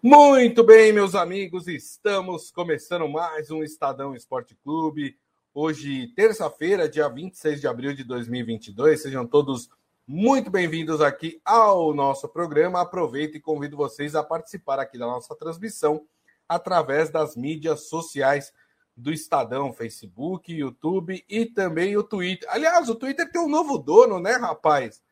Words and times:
Muito 0.00 0.62
bem, 0.62 0.92
meus 0.92 1.16
amigos, 1.16 1.66
estamos 1.66 2.52
começando 2.52 3.08
mais 3.08 3.50
um 3.50 3.64
Estadão 3.64 4.14
Esporte 4.14 4.54
Clube. 4.54 5.18
Hoje, 5.52 6.06
terça-feira, 6.14 6.88
dia 6.88 7.08
26 7.08 7.60
de 7.60 7.66
abril 7.66 7.92
de 7.92 8.04
2022. 8.04 9.02
Sejam 9.02 9.26
todos 9.26 9.68
muito 10.06 10.52
bem-vindos 10.52 11.00
aqui 11.00 11.40
ao 11.44 11.92
nosso 11.92 12.28
programa. 12.28 12.80
Aproveito 12.80 13.34
e 13.34 13.40
convido 13.40 13.76
vocês 13.76 14.14
a 14.14 14.22
participar 14.22 14.78
aqui 14.78 14.96
da 14.96 15.06
nossa 15.06 15.34
transmissão 15.34 16.06
através 16.48 17.10
das 17.10 17.34
mídias 17.34 17.88
sociais 17.88 18.52
do 18.96 19.12
Estadão, 19.12 19.72
Facebook, 19.72 20.52
YouTube 20.52 21.24
e 21.28 21.44
também 21.44 21.96
o 21.96 22.04
Twitter. 22.04 22.48
Aliás, 22.52 22.88
o 22.88 22.94
Twitter 22.94 23.28
tem 23.32 23.40
um 23.40 23.48
novo 23.48 23.76
dono, 23.76 24.20
né, 24.20 24.34
rapaz? 24.34 25.02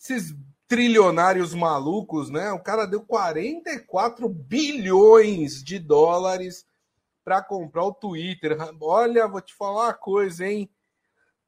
Esses 0.00 0.34
trilionários 0.72 1.52
malucos, 1.52 2.30
né? 2.30 2.50
O 2.50 2.58
cara 2.58 2.86
deu 2.86 3.02
44 3.02 4.26
bilhões 4.26 5.62
de 5.62 5.78
dólares 5.78 6.64
para 7.22 7.42
comprar 7.42 7.84
o 7.84 7.92
Twitter. 7.92 8.56
Olha, 8.80 9.28
vou 9.28 9.42
te 9.42 9.54
falar 9.54 9.88
uma 9.88 9.92
coisa, 9.92 10.46
hein? 10.46 10.70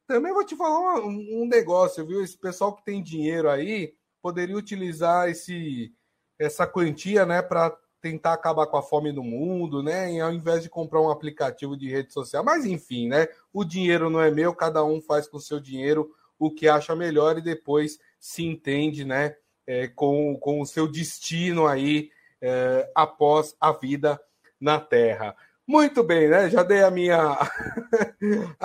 Também 0.06 0.30
vou 0.30 0.44
te 0.44 0.54
falar 0.54 1.00
um, 1.00 1.42
um 1.42 1.48
negócio, 1.48 2.04
viu? 2.06 2.22
Esse 2.22 2.36
pessoal 2.36 2.76
que 2.76 2.84
tem 2.84 3.02
dinheiro 3.02 3.48
aí 3.48 3.94
poderia 4.20 4.58
utilizar 4.58 5.30
esse 5.30 5.90
essa 6.38 6.66
quantia, 6.66 7.24
né, 7.24 7.40
para 7.40 7.74
tentar 8.02 8.34
acabar 8.34 8.66
com 8.66 8.76
a 8.76 8.82
fome 8.82 9.10
no 9.10 9.22
mundo, 9.22 9.82
né? 9.82 10.12
E 10.12 10.20
ao 10.20 10.34
invés 10.34 10.62
de 10.62 10.68
comprar 10.68 11.00
um 11.00 11.10
aplicativo 11.10 11.78
de 11.78 11.88
rede 11.88 12.12
social. 12.12 12.44
Mas 12.44 12.66
enfim, 12.66 13.08
né? 13.08 13.26
O 13.54 13.64
dinheiro 13.64 14.10
não 14.10 14.20
é 14.20 14.30
meu, 14.30 14.54
cada 14.54 14.84
um 14.84 15.00
faz 15.00 15.26
com 15.26 15.38
o 15.38 15.40
seu 15.40 15.58
dinheiro 15.58 16.14
o 16.38 16.50
que 16.50 16.68
acha 16.68 16.94
melhor 16.94 17.38
e 17.38 17.42
depois 17.42 17.98
se 18.24 18.42
entende 18.42 19.04
né, 19.04 19.36
é, 19.66 19.86
com, 19.86 20.34
com 20.38 20.62
o 20.62 20.64
seu 20.64 20.90
destino 20.90 21.66
aí 21.66 22.10
é, 22.40 22.90
após 22.94 23.54
a 23.60 23.70
vida 23.70 24.18
na 24.58 24.80
Terra. 24.80 25.36
Muito 25.66 26.02
bem, 26.02 26.30
né? 26.30 26.48
Já 26.48 26.62
dei 26.62 26.82
a 26.82 26.90
minha 26.90 27.18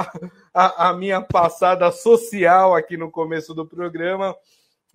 a, 0.53 0.87
a, 0.87 0.93
minha 0.93 1.21
passada 1.21 1.91
social 1.91 2.73
aqui 2.73 2.95
no 2.95 3.11
começo 3.11 3.53
do 3.53 3.67
programa. 3.67 4.33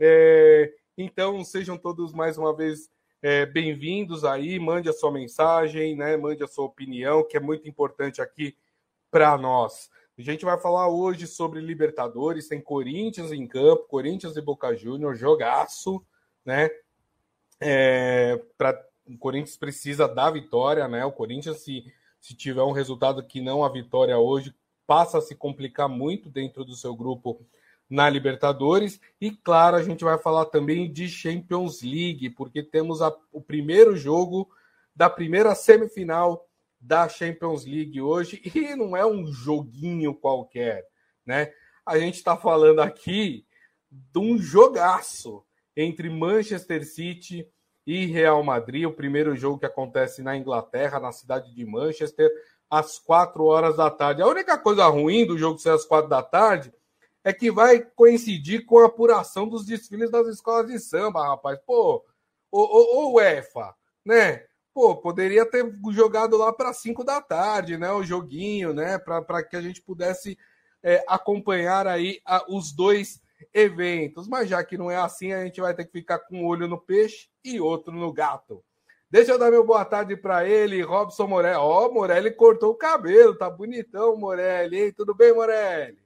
É, 0.01 0.73
então, 0.97 1.45
sejam 1.45 1.77
todos 1.77 2.15
mais 2.15 2.39
uma 2.39 2.57
vez 2.57 2.89
é, 3.20 3.45
bem-vindos 3.45 4.25
aí. 4.25 4.59
Mande 4.59 4.89
a 4.89 4.95
sua 4.95 5.12
mensagem, 5.12 5.95
né? 5.95 6.17
Mande 6.17 6.42
a 6.42 6.48
sua 6.48 6.65
opinião, 6.65 7.23
que 7.23 7.37
é 7.37 7.41
muito 7.41 7.69
importante 7.69 8.23
aqui 8.23 8.57
para 9.11 9.37
nós. 9.37 9.91
A 10.17 10.23
gente 10.23 10.45
vai 10.45 10.59
falar 10.61 10.89
hoje 10.89 11.27
sobre 11.27 11.61
Libertadores, 11.61 12.47
tem 12.47 12.61
Corinthians 12.61 13.33
em 13.33 13.47
campo, 13.48 13.89
Corinthians 13.89 14.37
e 14.37 14.41
Boca 14.41 14.75
Júnior, 14.77 15.17
jogaço, 15.17 16.05
né? 16.45 16.70
É, 17.61 18.41
pra, 18.57 18.81
o 19.07 19.19
Corinthians 19.19 19.57
precisa 19.57 20.07
da 20.07 20.31
vitória, 20.31 20.87
né? 20.87 21.05
O 21.05 21.11
Corinthians, 21.11 21.62
se, 21.62 21.85
se 22.20 22.35
tiver 22.35 22.62
um 22.62 22.70
resultado 22.70 23.25
que 23.25 23.41
não 23.41 23.65
a 23.65 23.69
vitória 23.69 24.17
hoje, 24.17 24.55
passa 24.87 25.19
a 25.19 25.20
se 25.20 25.35
complicar 25.35 25.89
muito 25.89 26.31
dentro 26.31 26.65
do 26.65 26.77
seu 26.77 26.95
grupo 26.95 27.45
na 27.91 28.09
Libertadores. 28.09 29.01
E 29.20 29.33
claro, 29.33 29.77
a 29.77 29.83
gente 29.83 30.05
vai 30.05 30.17
falar 30.19 30.47
também 30.47 30.92
de 30.92 31.09
Champions 31.09 31.83
League, 31.83 32.31
porque 32.31 32.62
temos 32.62 33.03
a, 33.03 33.12
o 33.33 33.41
primeiro 33.41 33.97
jogo 33.97 34.48
da 34.95 35.11
primeira 35.11 35.55
semifinal 35.57 36.48
da 36.85 37.09
Champions 37.09 37.65
League 37.65 38.01
hoje 38.01 38.43
e 38.55 38.77
não 38.77 38.95
é 38.97 39.07
um 39.07 39.27
joguinho 39.33 40.15
qualquer, 40.15 40.87
né? 41.25 41.51
A 41.85 41.99
gente 41.99 42.17
está 42.17 42.37
falando 42.37 42.81
aqui 42.81 43.47
de 43.91 44.19
um 44.19 44.39
jogaço 44.39 45.45
entre 45.75 46.11
Manchester 46.11 46.87
City 46.87 47.49
e 47.87 48.07
Real 48.07 48.43
Madrid, 48.43 48.85
o 48.87 48.93
primeiro 48.93 49.35
jogo 49.35 49.59
que 49.59 49.67
acontece 49.67 50.23
na 50.23 50.37
Inglaterra, 50.37 51.01
na 51.01 51.13
cidade 51.13 51.55
de 51.55 51.65
Manchester, 51.65 52.31
às 52.71 52.98
quatro 52.98 53.45
horas 53.45 53.77
da 53.77 53.91
tarde. 53.91 54.23
A 54.23 54.27
única 54.27 54.59
coisa 54.59 54.87
ruim 54.87 55.27
do 55.27 55.39
jogo 55.39 55.59
ser 55.59 55.71
às 55.71 55.85
quatro 55.85 56.09
da 56.09 56.23
tarde 56.23 56.73
é 57.23 57.33
que 57.33 57.51
vai 57.51 57.81
coincidir 57.81 58.67
com 58.67 58.79
a 58.79 58.87
apuração 58.87 59.48
dos 59.48 59.64
desfiles 59.64 60.11
das 60.11 60.27
escolas 60.27 60.67
de 60.67 60.79
samba, 60.79 61.27
rapaz. 61.27 61.58
Pô, 61.67 62.05
o, 62.51 62.61
o 62.61 63.14
UEFA, 63.14 63.75
né? 64.05 64.45
Pô, 64.74 64.96
poderia 64.96 65.48
ter 65.48 65.64
jogado 65.92 66.36
lá 66.36 66.52
para 66.52 66.73
5 66.73 67.05
da 67.05 67.20
tarde, 67.20 67.79
né? 67.79 67.90
O 67.92 68.02
joguinho, 68.02 68.74
né? 68.74 68.98
Para 68.98 69.42
que 69.45 69.55
a 69.55 69.62
gente 69.62 69.80
pudesse 69.80 70.36
é, 70.83 71.02
acompanhar 71.07 71.86
aí 71.86 72.20
a, 72.27 72.45
os 72.52 72.73
dois 72.73 73.23
eventos. 73.55 74.27
Mas 74.27 74.48
já 74.48 74.63
que 74.64 74.77
não 74.77 74.90
é 74.90 74.96
assim, 74.96 75.33
a 75.33 75.45
gente 75.45 75.61
vai 75.61 75.73
ter 75.73 75.84
que 75.84 75.92
ficar 75.92 76.18
com 76.18 76.40
um 76.40 76.46
olho 76.46 76.67
no 76.67 76.79
peixe 76.79 77.29
e 77.45 77.61
outro 77.61 77.95
no 77.95 78.13
gato. 78.13 78.63
Deixa 79.08 79.30
eu 79.30 79.39
dar 79.39 79.48
meu 79.48 79.64
boa 79.64 79.84
tarde 79.84 80.17
para 80.17 80.45
ele, 80.45 80.83
Robson 80.83 81.29
Morelli. 81.29 81.57
Ó, 81.57 81.86
oh, 81.86 81.92
Morelli 81.92 82.33
cortou 82.33 82.73
o 82.73 82.77
cabelo, 82.77 83.36
tá 83.36 83.48
bonitão, 83.48 84.17
Morelli. 84.17 84.83
Hein? 84.83 84.92
Tudo 84.92 85.14
bem, 85.14 85.33
Morelli? 85.33 86.02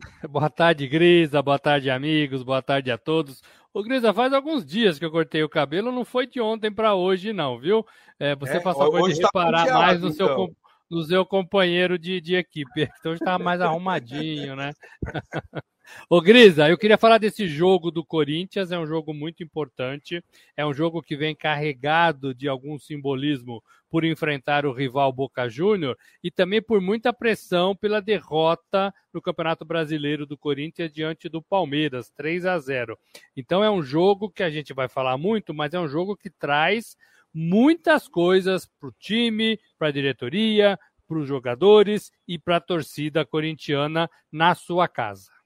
Boa 0.28 0.50
tarde, 0.50 0.86
Grisa. 0.86 1.42
Boa 1.42 1.58
tarde, 1.58 1.90
amigos. 1.90 2.42
Boa 2.42 2.62
tarde 2.62 2.90
a 2.90 2.98
todos. 2.98 3.42
Ô, 3.72 3.82
Grisa, 3.82 4.12
faz 4.12 4.32
alguns 4.32 4.66
dias 4.66 4.98
que 4.98 5.04
eu 5.04 5.10
cortei 5.10 5.44
o 5.44 5.48
cabelo, 5.48 5.92
não 5.92 6.04
foi 6.04 6.26
de 6.26 6.40
ontem 6.40 6.72
para 6.72 6.94
hoje, 6.94 7.32
não, 7.32 7.58
viu? 7.58 7.86
É, 8.18 8.34
você 8.34 8.56
é, 8.56 8.60
passou 8.60 8.96
a 8.96 9.08
de 9.08 9.20
tá 9.20 9.28
reparar 9.28 9.66
tá 9.66 9.78
mais 9.78 10.00
no 10.00 10.08
então. 10.08 10.36
seu, 10.36 10.56
no 10.90 11.02
seu 11.04 11.24
companheiro 11.24 11.98
de, 11.98 12.20
de 12.20 12.34
equipe. 12.34 12.88
Então 13.00 13.14
estava 13.14 13.42
mais 13.42 13.60
arrumadinho, 13.60 14.56
né? 14.56 14.72
Ô 16.08 16.20
Grisa, 16.20 16.68
eu 16.68 16.76
queria 16.76 16.98
falar 16.98 17.18
desse 17.18 17.46
jogo 17.46 17.90
do 17.90 18.04
Corinthians, 18.04 18.72
é 18.72 18.78
um 18.78 18.86
jogo 18.86 19.14
muito 19.14 19.42
importante, 19.42 20.22
é 20.56 20.66
um 20.66 20.74
jogo 20.74 21.02
que 21.02 21.16
vem 21.16 21.34
carregado 21.34 22.34
de 22.34 22.48
algum 22.48 22.78
simbolismo 22.78 23.62
por 23.90 24.04
enfrentar 24.04 24.64
o 24.64 24.72
rival 24.72 25.12
Boca 25.12 25.48
Júnior 25.48 25.96
e 26.22 26.30
também 26.30 26.62
por 26.62 26.80
muita 26.80 27.12
pressão 27.12 27.74
pela 27.74 28.00
derrota 28.00 28.94
no 29.12 29.20
Campeonato 29.20 29.64
Brasileiro 29.64 30.24
do 30.24 30.38
Corinthians 30.38 30.92
diante 30.92 31.28
do 31.28 31.42
Palmeiras, 31.42 32.10
3 32.10 32.46
a 32.46 32.58
0. 32.58 32.98
Então 33.36 33.64
é 33.64 33.70
um 33.70 33.82
jogo 33.82 34.30
que 34.30 34.42
a 34.42 34.50
gente 34.50 34.72
vai 34.72 34.88
falar 34.88 35.18
muito, 35.18 35.52
mas 35.52 35.74
é 35.74 35.80
um 35.80 35.88
jogo 35.88 36.16
que 36.16 36.30
traz 36.30 36.96
muitas 37.34 38.08
coisas 38.08 38.66
para 38.66 38.88
o 38.88 38.94
time, 38.98 39.58
para 39.78 39.88
a 39.88 39.92
diretoria, 39.92 40.78
para 41.06 41.18
os 41.18 41.26
jogadores 41.26 42.12
e 42.26 42.38
para 42.38 42.56
a 42.56 42.60
torcida 42.60 43.24
corintiana 43.24 44.08
na 44.30 44.54
sua 44.54 44.86
casa. 44.86 45.39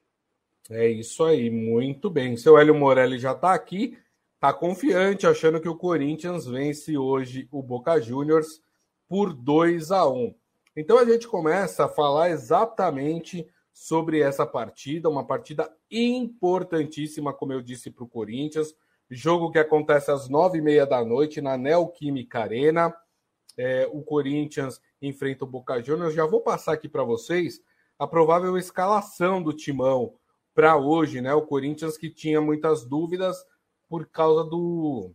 É 0.70 0.88
isso 0.88 1.22
aí, 1.24 1.50
muito 1.50 2.08
bem. 2.08 2.36
Seu 2.36 2.56
Hélio 2.56 2.74
Morelli 2.74 3.18
já 3.18 3.32
está 3.32 3.52
aqui, 3.52 3.98
está 4.34 4.52
confiante, 4.52 5.26
achando 5.26 5.60
que 5.60 5.68
o 5.68 5.76
Corinthians 5.76 6.46
vence 6.46 6.96
hoje 6.96 7.46
o 7.50 7.62
Boca 7.62 8.00
Juniors 8.00 8.62
por 9.06 9.34
2 9.34 9.90
a 9.90 10.08
1. 10.08 10.34
Então 10.74 10.98
a 10.98 11.04
gente 11.04 11.28
começa 11.28 11.84
a 11.84 11.88
falar 11.88 12.30
exatamente 12.30 13.46
sobre 13.74 14.20
essa 14.20 14.46
partida, 14.46 15.10
uma 15.10 15.26
partida 15.26 15.70
importantíssima, 15.90 17.34
como 17.34 17.52
eu 17.52 17.60
disse, 17.60 17.90
para 17.90 18.04
o 18.04 18.08
Corinthians. 18.08 18.74
Jogo 19.10 19.50
que 19.50 19.58
acontece 19.58 20.10
às 20.10 20.30
nove 20.30 20.58
e 20.58 20.62
meia 20.62 20.86
da 20.86 21.04
noite 21.04 21.42
na 21.42 21.58
Neoquímica 21.58 22.40
Arena. 22.40 22.94
É, 23.56 23.86
o 23.92 24.02
Corinthians 24.02 24.80
enfrenta 25.02 25.44
o 25.44 25.48
Boca 25.48 25.82
Juniors. 25.82 26.14
Já 26.14 26.24
vou 26.24 26.40
passar 26.40 26.72
aqui 26.72 26.88
para 26.88 27.04
vocês 27.04 27.60
a 27.98 28.06
provável 28.06 28.56
escalação 28.56 29.42
do 29.42 29.52
timão 29.52 30.14
para 30.54 30.76
hoje, 30.76 31.20
né? 31.20 31.34
O 31.34 31.42
Corinthians 31.42 31.96
que 31.96 32.08
tinha 32.08 32.40
muitas 32.40 32.84
dúvidas 32.84 33.44
por 33.88 34.06
causa 34.06 34.48
do 34.48 35.10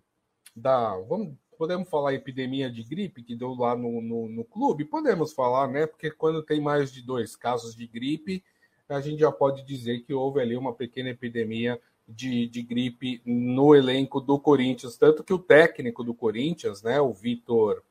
da 0.55 0.97
vamos 1.07 1.33
podemos 1.57 1.89
falar 1.89 2.13
epidemia 2.13 2.71
de 2.71 2.83
gripe 2.83 3.21
que 3.21 3.35
deu 3.35 3.53
lá 3.53 3.75
no, 3.75 3.99
no, 4.01 4.29
no, 4.29 4.45
clube? 4.45 4.85
Podemos 4.85 5.33
falar, 5.33 5.67
né? 5.67 5.85
Porque 5.85 6.09
quando 6.09 6.41
tem 6.41 6.61
mais 6.61 6.89
de 6.89 7.01
dois 7.01 7.35
casos 7.35 7.75
de 7.75 7.85
gripe, 7.85 8.41
a 8.87 9.01
gente 9.01 9.19
já 9.19 9.31
pode 9.31 9.63
dizer 9.65 9.99
que 9.99 10.13
houve 10.13 10.39
ali 10.39 10.55
uma 10.55 10.73
pequena 10.73 11.09
epidemia 11.09 11.77
de, 12.07 12.47
de 12.47 12.61
gripe 12.61 13.21
no 13.25 13.75
elenco 13.75 14.21
do 14.21 14.39
Corinthians. 14.39 14.95
Tanto 14.95 15.21
que 15.21 15.33
o 15.33 15.37
técnico 15.37 16.01
do 16.01 16.13
Corinthians, 16.13 16.81
né, 16.81 17.01
o 17.01 17.11
Vitor 17.11 17.83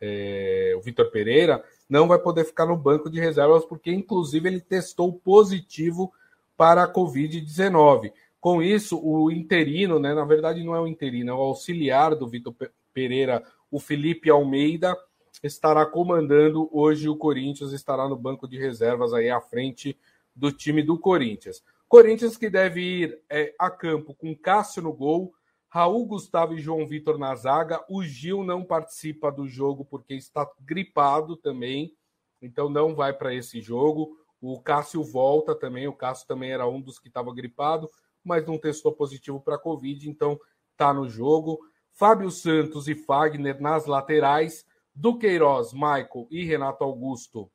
é, 0.00 0.74
o 0.76 0.80
Vitor 0.80 1.08
Pereira, 1.12 1.64
não 1.88 2.08
vai 2.08 2.18
poder 2.18 2.44
ficar 2.44 2.66
no 2.66 2.76
banco 2.76 3.08
de 3.08 3.20
reservas, 3.20 3.64
porque 3.64 3.92
inclusive 3.92 4.48
ele 4.48 4.60
testou 4.60 5.12
positivo 5.12 6.12
para 6.56 6.84
a 6.84 6.92
Covid-19. 6.92 8.12
Com 8.40 8.62
isso, 8.62 9.00
o 9.02 9.30
interino, 9.30 9.98
né, 9.98 10.14
na 10.14 10.24
verdade 10.24 10.64
não 10.64 10.74
é 10.74 10.80
o 10.80 10.86
interino, 10.86 11.30
é 11.30 11.34
o 11.34 11.40
auxiliar 11.40 12.14
do 12.14 12.28
Vitor 12.28 12.54
Pereira, 12.92 13.42
o 13.70 13.78
Felipe 13.78 14.28
Almeida, 14.28 14.96
estará 15.42 15.86
comandando 15.86 16.68
hoje 16.72 17.08
o 17.08 17.16
Corinthians, 17.16 17.72
estará 17.72 18.08
no 18.08 18.16
banco 18.16 18.46
de 18.46 18.58
reservas 18.58 19.12
aí 19.12 19.30
à 19.30 19.40
frente 19.40 19.96
do 20.34 20.50
time 20.52 20.82
do 20.82 20.98
Corinthians. 20.98 21.62
Corinthians 21.88 22.36
que 22.36 22.48
deve 22.48 22.80
ir 22.80 23.20
é, 23.28 23.54
a 23.58 23.70
campo 23.70 24.14
com 24.14 24.34
Cássio 24.34 24.82
no 24.82 24.92
gol, 24.92 25.32
Raul 25.68 26.06
Gustavo 26.06 26.54
e 26.54 26.60
João 26.60 26.86
Vitor 26.86 27.18
na 27.18 27.34
zaga. 27.34 27.84
O 27.88 28.02
Gil 28.02 28.44
não 28.44 28.64
participa 28.64 29.30
do 29.30 29.48
jogo 29.48 29.84
porque 29.84 30.14
está 30.14 30.46
gripado 30.60 31.36
também, 31.36 31.94
então 32.40 32.68
não 32.68 32.94
vai 32.94 33.12
para 33.12 33.34
esse 33.34 33.60
jogo. 33.60 34.18
O 34.42 34.60
Cássio 34.60 35.04
volta 35.04 35.54
também, 35.54 35.86
o 35.86 35.92
Cássio 35.92 36.26
também 36.26 36.50
era 36.50 36.68
um 36.68 36.80
dos 36.80 36.98
que 36.98 37.06
estava 37.06 37.32
gripado, 37.32 37.88
mas 38.24 38.44
não 38.44 38.58
testou 38.58 38.92
positivo 38.92 39.40
para 39.40 39.56
Covid, 39.56 40.10
então 40.10 40.36
está 40.72 40.92
no 40.92 41.08
jogo. 41.08 41.60
Fábio 41.92 42.28
Santos 42.28 42.88
e 42.88 42.96
Fagner 42.96 43.60
nas 43.60 43.86
laterais, 43.86 44.66
Duqueiroz, 44.92 45.72
Michael 45.72 46.26
e 46.28 46.44
Renato 46.44 46.82
Augusto 46.82 47.48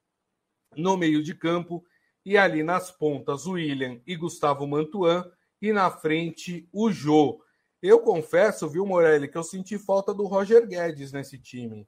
no 0.78 0.96
meio 0.96 1.22
de 1.22 1.36
campo, 1.36 1.84
e 2.26 2.38
ali 2.38 2.64
nas 2.64 2.90
pontas, 2.90 3.48
William 3.48 4.00
e 4.08 4.16
Gustavo 4.16 4.66
Mantuan, 4.66 5.30
e 5.62 5.74
na 5.74 5.92
frente, 5.92 6.70
o 6.72 6.90
Jô. 6.90 7.42
Eu 7.82 8.00
confesso, 8.00 8.70
viu, 8.70 8.86
Morelli, 8.86 9.28
que 9.28 9.38
eu 9.38 9.44
senti 9.44 9.78
falta 9.78 10.14
do 10.14 10.26
Roger 10.26 10.66
Guedes 10.66 11.12
nesse 11.12 11.38
time. 11.38 11.86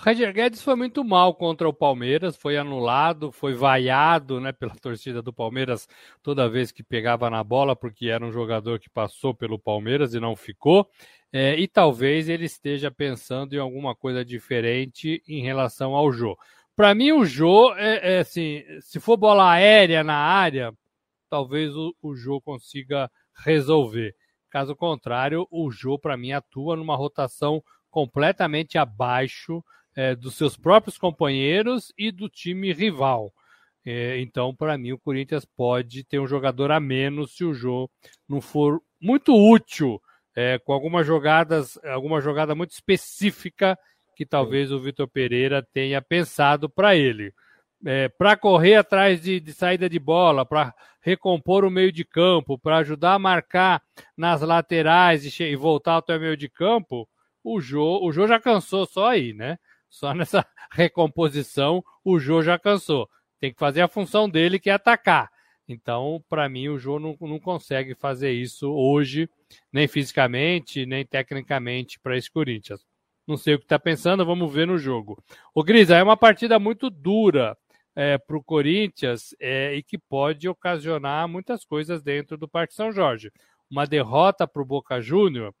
Roger 0.00 0.32
Guedes 0.32 0.62
foi 0.62 0.76
muito 0.76 1.02
mal 1.02 1.34
contra 1.34 1.68
o 1.68 1.72
Palmeiras, 1.72 2.36
foi 2.36 2.56
anulado, 2.56 3.32
foi 3.32 3.52
vaiado 3.52 4.40
né, 4.40 4.52
pela 4.52 4.72
torcida 4.80 5.20
do 5.20 5.32
Palmeiras 5.32 5.88
toda 6.22 6.48
vez 6.48 6.70
que 6.70 6.84
pegava 6.84 7.28
na 7.28 7.42
bola, 7.42 7.74
porque 7.74 8.06
era 8.06 8.24
um 8.24 8.30
jogador 8.30 8.78
que 8.78 8.88
passou 8.88 9.34
pelo 9.34 9.58
Palmeiras 9.58 10.14
e 10.14 10.20
não 10.20 10.36
ficou. 10.36 10.88
É, 11.32 11.58
e 11.58 11.66
talvez 11.66 12.28
ele 12.28 12.44
esteja 12.44 12.92
pensando 12.92 13.54
em 13.54 13.58
alguma 13.58 13.92
coisa 13.92 14.24
diferente 14.24 15.20
em 15.26 15.42
relação 15.42 15.96
ao 15.96 16.12
Jô. 16.12 16.38
Para 16.76 16.94
mim, 16.94 17.10
o 17.10 17.24
Jô, 17.24 17.74
é, 17.74 18.18
é, 18.18 18.18
assim, 18.20 18.62
se 18.80 19.00
for 19.00 19.16
bola 19.16 19.50
aérea 19.50 20.04
na 20.04 20.16
área, 20.16 20.72
talvez 21.28 21.74
o, 21.74 21.92
o 22.00 22.14
Jô 22.14 22.40
consiga 22.40 23.10
resolver. 23.44 24.14
Caso 24.48 24.76
contrário, 24.76 25.44
o 25.50 25.72
Jô, 25.72 25.98
para 25.98 26.16
mim, 26.16 26.30
atua 26.30 26.76
numa 26.76 26.94
rotação 26.94 27.60
completamente 27.90 28.78
abaixo 28.78 29.60
é, 29.98 30.14
dos 30.14 30.36
seus 30.36 30.56
próprios 30.56 30.96
companheiros 30.96 31.92
e 31.98 32.12
do 32.12 32.28
time 32.28 32.72
rival. 32.72 33.32
É, 33.84 34.20
então, 34.20 34.54
para 34.54 34.78
mim, 34.78 34.92
o 34.92 34.98
Corinthians 34.98 35.44
pode 35.44 36.04
ter 36.04 36.20
um 36.20 36.26
jogador 36.26 36.70
a 36.70 36.78
menos 36.78 37.34
se 37.34 37.44
o 37.44 37.52
Jô 37.52 37.90
não 38.28 38.40
for 38.40 38.80
muito 39.00 39.34
útil, 39.34 40.00
é, 40.36 40.56
com 40.60 40.72
algumas 40.72 41.04
jogadas, 41.04 41.76
alguma 41.84 42.20
jogada 42.20 42.54
muito 42.54 42.70
específica 42.70 43.76
que 44.14 44.24
talvez 44.24 44.70
o 44.70 44.78
Vitor 44.78 45.08
Pereira 45.08 45.66
tenha 45.72 46.00
pensado 46.00 46.70
para 46.70 46.94
ele. 46.94 47.34
É, 47.84 48.08
para 48.08 48.36
correr 48.36 48.76
atrás 48.76 49.20
de, 49.20 49.40
de, 49.40 49.52
saída 49.52 49.88
de 49.88 49.98
bola, 49.98 50.46
para 50.46 50.72
recompor 51.00 51.64
o 51.64 51.70
meio 51.70 51.90
de 51.90 52.04
campo, 52.04 52.56
para 52.56 52.78
ajudar 52.78 53.14
a 53.14 53.18
marcar 53.18 53.82
nas 54.16 54.42
laterais 54.42 55.24
e, 55.24 55.42
e, 55.42 55.56
voltar 55.56 55.96
até 55.96 56.16
o 56.16 56.20
meio 56.20 56.36
de 56.36 56.48
campo, 56.48 57.08
o 57.42 57.60
Jô, 57.60 57.98
o 58.00 58.12
Jô 58.12 58.28
já 58.28 58.38
cansou 58.38 58.86
só 58.86 59.08
aí, 59.08 59.32
né? 59.32 59.58
Só 59.88 60.12
nessa 60.14 60.46
recomposição, 60.72 61.84
o 62.04 62.18
Jô 62.18 62.42
já 62.42 62.58
cansou. 62.58 63.08
Tem 63.40 63.52
que 63.52 63.58
fazer 63.58 63.80
a 63.80 63.88
função 63.88 64.28
dele, 64.28 64.58
que 64.58 64.70
é 64.70 64.74
atacar. 64.74 65.30
Então, 65.68 66.24
para 66.28 66.48
mim, 66.48 66.68
o 66.68 66.78
Jô 66.78 66.98
não, 66.98 67.16
não 67.20 67.38
consegue 67.38 67.94
fazer 67.94 68.32
isso 68.32 68.70
hoje, 68.72 69.28
nem 69.72 69.86
fisicamente, 69.86 70.86
nem 70.86 71.04
tecnicamente, 71.04 72.00
para 72.00 72.16
esse 72.16 72.30
Corinthians. 72.30 72.84
Não 73.26 73.36
sei 73.36 73.54
o 73.54 73.58
que 73.58 73.66
está 73.66 73.78
pensando, 73.78 74.24
vamos 74.24 74.50
ver 74.50 74.66
no 74.66 74.78
jogo. 74.78 75.22
O 75.54 75.62
Grisa, 75.62 75.96
é 75.96 76.02
uma 76.02 76.16
partida 76.16 76.58
muito 76.58 76.88
dura 76.88 77.54
é, 77.94 78.16
para 78.16 78.38
o 78.38 78.42
Corinthians 78.42 79.34
é, 79.38 79.74
e 79.74 79.82
que 79.82 79.98
pode 79.98 80.48
ocasionar 80.48 81.28
muitas 81.28 81.62
coisas 81.64 82.02
dentro 82.02 82.38
do 82.38 82.48
Parque 82.48 82.72
São 82.72 82.90
Jorge. 82.90 83.30
Uma 83.70 83.86
derrota 83.86 84.48
para 84.48 84.62
o 84.62 84.64
Boca 84.64 84.98
Júnior 85.02 85.54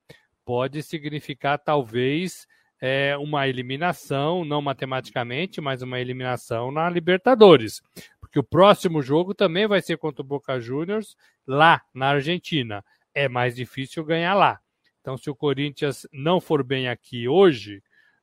pode 0.46 0.82
significar, 0.82 1.58
talvez, 1.58 2.46
é, 2.80 3.16
uma 3.16 3.48
eliminação, 3.48 4.44
não 4.44 4.62
matematicamente, 4.62 5.60
mas 5.60 5.82
uma 5.82 6.00
eliminação 6.00 6.70
na 6.70 6.88
Libertadores. 6.88 7.82
Porque 8.20 8.38
o 8.38 8.44
próximo 8.44 9.02
jogo 9.02 9.34
também 9.34 9.66
vai 9.66 9.80
ser 9.80 9.98
contra 9.98 10.22
o 10.22 10.26
Boca 10.26 10.60
Juniors 10.60 11.16
lá 11.46 11.82
na 11.92 12.08
Argentina. 12.08 12.84
É 13.14 13.28
mais 13.28 13.56
difícil 13.56 14.04
ganhar 14.04 14.34
lá. 14.34 14.60
Então, 15.00 15.16
se 15.16 15.30
o 15.30 15.34
Corinthians 15.34 16.06
não 16.12 16.40
for 16.40 16.62
bem 16.62 16.88
aqui 16.88 17.26
hoje, 17.26 17.82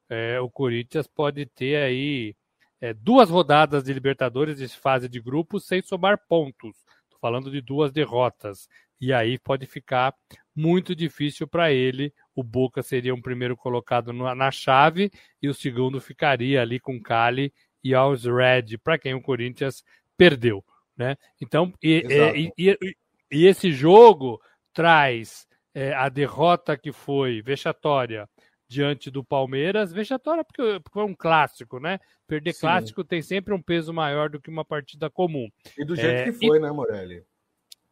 é, 0.10 0.40
o 0.40 0.50
Corinthians 0.50 1.08
pode 1.08 1.46
ter 1.48 1.78
aí 1.78 2.36
é, 2.80 2.94
duas 2.94 3.30
rodadas 3.30 3.84
de 3.84 3.94
Libertadores 3.94 4.58
de 4.58 4.68
fase 4.68 5.10
de 5.10 5.20
grupos 5.20 5.66
sem 5.66 5.82
somar 5.82 6.20
pontos. 6.28 6.86
Falando 7.26 7.50
de 7.50 7.60
duas 7.60 7.92
derrotas. 7.92 8.70
E 9.02 9.12
aí 9.12 9.40
pode 9.40 9.66
ficar 9.66 10.14
muito 10.56 10.96
difícil 10.96 11.48
para 11.48 11.72
ele. 11.72 12.14
O 12.36 12.44
Boca 12.44 12.84
seria 12.84 13.16
um 13.16 13.22
primeiro 13.22 13.58
colocado 13.58 14.14
na 14.14 14.52
chave 14.52 15.10
e 15.42 15.50
o 15.50 15.54
segundo 15.56 16.00
ficaria 16.00 16.62
ali 16.62 16.80
com 16.80 17.02
Cali 17.02 17.52
e 17.84 17.96
aos 17.96 18.26
Red, 18.26 18.78
para 18.78 19.00
quem 19.00 19.16
o 19.16 19.22
Corinthians 19.24 19.84
perdeu. 20.16 20.64
Né? 20.96 21.18
Então, 21.42 21.74
e, 21.82 22.52
e, 22.56 22.70
e, 22.70 22.96
e 23.32 23.48
esse 23.48 23.72
jogo 23.72 24.40
traz 24.72 25.48
é, 25.74 25.96
a 25.96 26.10
derrota 26.10 26.78
que 26.78 26.92
foi 26.92 27.42
vexatória 27.42 28.30
diante 28.68 29.12
do 29.12 29.24
Palmeiras, 29.24 29.94
vexatória 29.94 30.44
porque, 30.44 30.80
porque 30.80 30.94
foi 30.94 31.04
um 31.04 31.16
clássico, 31.16 31.80
né? 31.80 32.00
Perder 32.28 32.54
Sim. 32.54 32.62
clássico 32.62 33.04
tem 33.04 33.22
sempre 33.22 33.54
um 33.54 33.62
peso 33.62 33.94
maior 33.94 34.30
do 34.30 34.40
que 34.40 34.50
uma 34.50 34.66
partida 34.66 35.10
comum. 35.10 35.50
E 35.78 35.86
do 35.86 35.96
jeito 35.96 36.22
é, 36.22 36.24
que 36.26 36.34
foi, 36.34 36.60
né, 36.60 36.72
Morelli? 36.72 37.24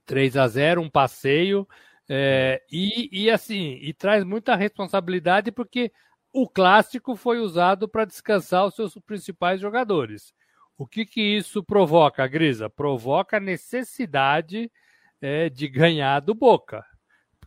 3 0.05 0.37
a 0.37 0.47
0 0.47 0.81
um 0.81 0.89
passeio. 0.89 1.67
É, 2.09 2.61
e, 2.71 3.09
e 3.11 3.29
assim, 3.29 3.77
e 3.81 3.93
traz 3.93 4.23
muita 4.23 4.55
responsabilidade 4.55 5.51
porque 5.51 5.91
o 6.33 6.49
clássico 6.49 7.15
foi 7.15 7.39
usado 7.39 7.87
para 7.87 8.05
descansar 8.05 8.65
os 8.65 8.75
seus 8.75 8.97
principais 9.05 9.61
jogadores. 9.61 10.33
O 10.77 10.87
que, 10.87 11.05
que 11.05 11.21
isso 11.21 11.63
provoca, 11.63 12.25
Grisa? 12.27 12.69
Provoca 12.69 13.37
a 13.37 13.39
necessidade 13.39 14.71
é, 15.21 15.49
de 15.49 15.67
ganhar 15.67 16.19
do 16.19 16.33
Boca. 16.33 16.83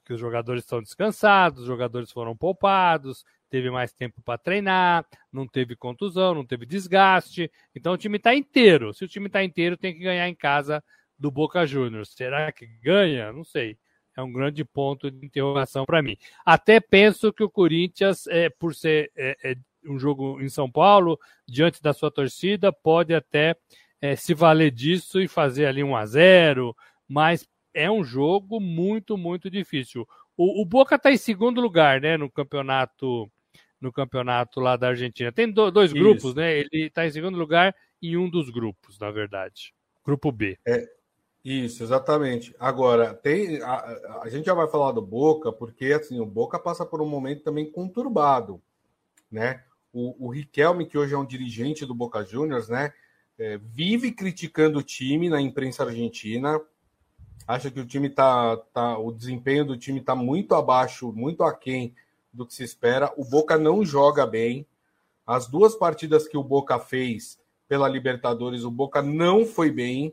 Porque 0.06 0.14
os 0.14 0.20
jogadores 0.20 0.62
estão 0.62 0.80
descansados, 0.80 1.62
os 1.62 1.66
jogadores 1.66 2.12
foram 2.12 2.36
poupados, 2.36 3.24
teve 3.50 3.72
mais 3.72 3.92
tempo 3.92 4.22
para 4.22 4.38
treinar, 4.38 5.04
não 5.32 5.48
teve 5.48 5.74
contusão, 5.74 6.32
não 6.32 6.46
teve 6.46 6.64
desgaste. 6.64 7.50
Então 7.74 7.92
o 7.92 7.96
time 7.96 8.16
está 8.16 8.32
inteiro. 8.32 8.94
Se 8.94 9.04
o 9.04 9.08
time 9.08 9.26
está 9.26 9.42
inteiro, 9.42 9.76
tem 9.76 9.92
que 9.92 9.98
ganhar 9.98 10.28
em 10.28 10.34
casa 10.36 10.80
do 11.18 11.28
Boca 11.28 11.66
Juniors. 11.66 12.14
Será 12.14 12.52
que 12.52 12.68
ganha? 12.80 13.32
Não 13.32 13.42
sei. 13.42 13.76
É 14.16 14.22
um 14.22 14.32
grande 14.32 14.64
ponto 14.64 15.10
de 15.10 15.26
interrogação 15.26 15.84
para 15.84 16.00
mim. 16.00 16.16
Até 16.44 16.78
penso 16.78 17.32
que 17.32 17.42
o 17.42 17.50
Corinthians, 17.50 18.28
é, 18.28 18.48
por 18.48 18.76
ser 18.76 19.10
é, 19.16 19.36
é, 19.42 19.56
um 19.84 19.98
jogo 19.98 20.40
em 20.40 20.48
São 20.48 20.70
Paulo, 20.70 21.18
diante 21.48 21.82
da 21.82 21.92
sua 21.92 22.12
torcida, 22.12 22.72
pode 22.72 23.12
até 23.12 23.56
é, 24.00 24.14
se 24.14 24.34
valer 24.34 24.70
disso 24.70 25.20
e 25.20 25.26
fazer 25.26 25.66
ali 25.66 25.82
um 25.82 25.96
a 25.96 26.06
0 26.06 26.76
mas 27.08 27.46
é 27.76 27.90
um 27.90 28.02
jogo 28.02 28.58
muito, 28.58 29.16
muito 29.16 29.50
difícil. 29.50 30.08
O, 30.36 30.62
o 30.62 30.64
Boca 30.64 30.96
está 30.96 31.12
em 31.12 31.16
segundo 31.16 31.60
lugar, 31.60 32.00
né, 32.00 32.16
no 32.16 32.30
campeonato 32.30 33.30
no 33.78 33.92
campeonato 33.92 34.58
lá 34.58 34.74
da 34.74 34.88
Argentina. 34.88 35.30
Tem 35.30 35.50
do, 35.52 35.70
dois 35.70 35.90
Isso. 35.90 36.00
grupos, 36.00 36.34
né? 36.34 36.58
Ele 36.58 36.86
está 36.86 37.06
em 37.06 37.10
segundo 37.10 37.36
lugar 37.36 37.76
em 38.02 38.16
um 38.16 38.28
dos 38.28 38.48
grupos, 38.48 38.98
na 38.98 39.10
verdade. 39.10 39.74
Grupo 40.04 40.32
B. 40.32 40.58
É, 40.66 40.88
isso, 41.44 41.82
exatamente. 41.82 42.54
Agora, 42.58 43.14
tem 43.14 43.62
a, 43.62 44.22
a, 44.22 44.28
gente 44.28 44.46
já 44.46 44.54
vai 44.54 44.66
falar 44.66 44.92
do 44.92 45.02
Boca, 45.02 45.52
porque 45.52 45.92
assim, 45.92 46.18
o 46.18 46.26
Boca 46.26 46.58
passa 46.58 46.86
por 46.86 47.02
um 47.02 47.08
momento 47.08 47.42
também 47.42 47.70
conturbado, 47.70 48.62
né? 49.30 49.62
O, 49.92 50.26
o 50.26 50.28
Riquelme, 50.30 50.86
que 50.86 50.98
hoje 50.98 51.14
é 51.14 51.18
um 51.18 51.26
dirigente 51.26 51.86
do 51.86 51.94
Boca 51.94 52.24
Juniors, 52.24 52.68
né? 52.68 52.92
É, 53.38 53.58
vive 53.58 54.10
criticando 54.12 54.78
o 54.78 54.82
time 54.82 55.28
na 55.28 55.40
imprensa 55.40 55.84
argentina, 55.84 56.60
acha 57.46 57.70
que 57.70 57.80
o 57.80 57.86
time 57.86 58.08
tá, 58.08 58.56
tá 58.72 58.98
o 58.98 59.12
desempenho 59.12 59.64
do 59.64 59.76
time 59.76 60.00
está 60.00 60.14
muito 60.14 60.54
abaixo, 60.54 61.12
muito 61.12 61.44
aquém 61.44 61.94
do 62.32 62.46
que 62.46 62.54
se 62.54 62.64
espera. 62.64 63.12
O 63.16 63.24
Boca 63.24 63.56
não 63.56 63.84
joga 63.84 64.26
bem. 64.26 64.66
As 65.26 65.46
duas 65.46 65.74
partidas 65.74 66.26
que 66.26 66.36
o 66.36 66.42
Boca 66.42 66.78
fez 66.78 67.38
pela 67.68 67.88
Libertadores, 67.88 68.64
o 68.64 68.70
Boca 68.70 69.02
não 69.02 69.44
foi 69.44 69.70
bem. 69.70 70.12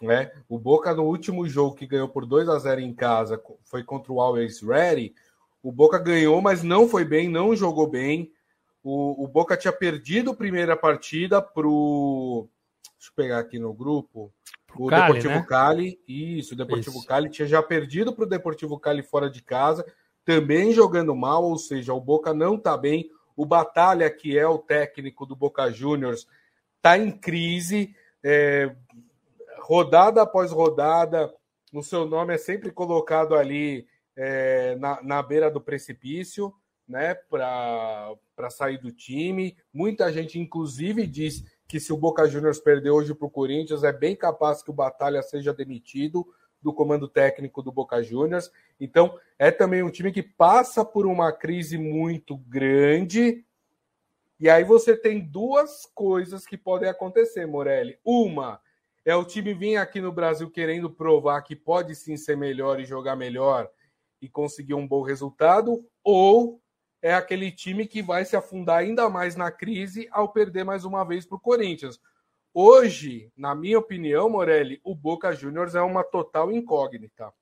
Né? 0.00 0.32
O 0.48 0.58
Boca, 0.58 0.94
no 0.94 1.04
último 1.04 1.46
jogo 1.48 1.76
que 1.76 1.86
ganhou 1.86 2.08
por 2.08 2.24
2 2.24 2.48
a 2.48 2.58
0 2.58 2.80
em 2.80 2.94
casa, 2.94 3.40
foi 3.64 3.84
contra 3.84 4.12
o 4.12 4.20
Always 4.20 4.62
Ready. 4.62 5.14
O 5.62 5.70
Boca 5.70 5.98
ganhou, 5.98 6.40
mas 6.40 6.62
não 6.62 6.88
foi 6.88 7.04
bem, 7.04 7.28
não 7.28 7.54
jogou 7.54 7.86
bem. 7.86 8.32
O, 8.82 9.24
o 9.24 9.28
Boca 9.28 9.58
tinha 9.58 9.72
perdido 9.72 10.30
a 10.30 10.34
primeira 10.34 10.74
partida 10.74 11.42
pro. 11.42 12.48
Deixa 12.96 13.10
eu 13.10 13.14
pegar 13.14 13.38
aqui 13.40 13.58
no 13.58 13.74
grupo. 13.74 14.32
O 14.76 14.86
Cali, 14.88 15.02
Deportivo 15.02 15.34
né? 15.34 15.46
Cali. 15.48 16.00
Isso, 16.06 16.54
o 16.54 16.56
Deportivo 16.56 16.98
isso. 16.98 17.06
Cali 17.06 17.30
tinha 17.30 17.48
já 17.48 17.62
perdido 17.62 18.12
para 18.12 18.24
o 18.24 18.28
Deportivo 18.28 18.78
Cali 18.78 19.02
fora 19.02 19.30
de 19.30 19.42
casa, 19.42 19.84
também 20.24 20.72
jogando 20.72 21.14
mal, 21.14 21.44
ou 21.44 21.58
seja, 21.58 21.92
o 21.92 22.00
Boca 22.00 22.32
não 22.32 22.54
está 22.56 22.76
bem. 22.76 23.10
O 23.36 23.46
Batalha, 23.46 24.10
que 24.10 24.38
é 24.38 24.46
o 24.46 24.58
técnico 24.58 25.24
do 25.24 25.34
Boca 25.34 25.70
Juniors, 25.70 26.26
está 26.76 26.98
em 26.98 27.10
crise. 27.10 27.94
É, 28.22 28.74
rodada 29.60 30.22
após 30.22 30.50
rodada, 30.50 31.32
o 31.72 31.82
seu 31.82 32.06
nome 32.06 32.34
é 32.34 32.38
sempre 32.38 32.70
colocado 32.70 33.34
ali 33.34 33.86
é, 34.16 34.76
na, 34.76 35.02
na 35.02 35.22
beira 35.22 35.50
do 35.50 35.60
precipício, 35.60 36.52
né, 36.86 37.14
para 37.14 38.50
sair 38.50 38.78
do 38.78 38.90
time. 38.90 39.56
Muita 39.72 40.12
gente, 40.12 40.38
inclusive, 40.38 41.06
diz 41.06 41.44
que 41.70 41.78
se 41.78 41.92
o 41.92 41.96
Boca 41.96 42.26
Juniors 42.26 42.58
perder 42.58 42.90
hoje 42.90 43.14
para 43.14 43.28
o 43.28 43.30
Corinthians, 43.30 43.84
é 43.84 43.92
bem 43.92 44.16
capaz 44.16 44.60
que 44.60 44.70
o 44.70 44.74
Batalha 44.74 45.22
seja 45.22 45.54
demitido, 45.54 46.26
do 46.60 46.74
comando 46.74 47.06
técnico 47.06 47.62
do 47.62 47.70
Boca 47.70 48.02
Juniors. 48.02 48.50
Então, 48.80 49.16
é 49.38 49.52
também 49.52 49.80
um 49.80 49.88
time 49.88 50.10
que 50.10 50.20
passa 50.20 50.84
por 50.84 51.06
uma 51.06 51.30
crise 51.32 51.78
muito 51.78 52.36
grande. 52.36 53.44
E 54.40 54.50
aí 54.50 54.64
você 54.64 54.96
tem 54.96 55.20
duas 55.20 55.86
coisas 55.94 56.44
que 56.44 56.58
podem 56.58 56.88
acontecer, 56.88 57.46
Morelli. 57.46 58.00
Uma 58.04 58.60
é 59.04 59.14
o 59.14 59.24
time 59.24 59.54
vir 59.54 59.76
aqui 59.76 60.00
no 60.00 60.10
Brasil 60.10 60.50
querendo 60.50 60.90
provar 60.90 61.40
que 61.42 61.54
pode 61.54 61.94
sim 61.94 62.16
ser 62.16 62.36
melhor 62.36 62.80
e 62.80 62.84
jogar 62.84 63.14
melhor 63.14 63.70
e 64.20 64.28
conseguir 64.28 64.74
um 64.74 64.88
bom 64.88 65.02
resultado, 65.02 65.86
ou 66.02 66.60
é 67.02 67.14
aquele 67.14 67.50
time 67.50 67.86
que 67.86 68.02
vai 68.02 68.24
se 68.24 68.36
afundar 68.36 68.78
ainda 68.78 69.08
mais 69.08 69.36
na 69.36 69.50
crise 69.50 70.08
ao 70.10 70.28
perder 70.28 70.64
mais 70.64 70.84
uma 70.84 71.04
vez 71.04 71.26
para 71.26 71.36
o 71.36 71.40
Corinthians. 71.40 72.00
Hoje, 72.52 73.30
na 73.36 73.54
minha 73.54 73.78
opinião, 73.78 74.28
Morelli, 74.28 74.80
o 74.82 74.94
Boca 74.94 75.32
Juniors 75.32 75.74
é 75.74 75.80
uma 75.80 76.02
total 76.02 76.50
incógnita. 76.50 77.32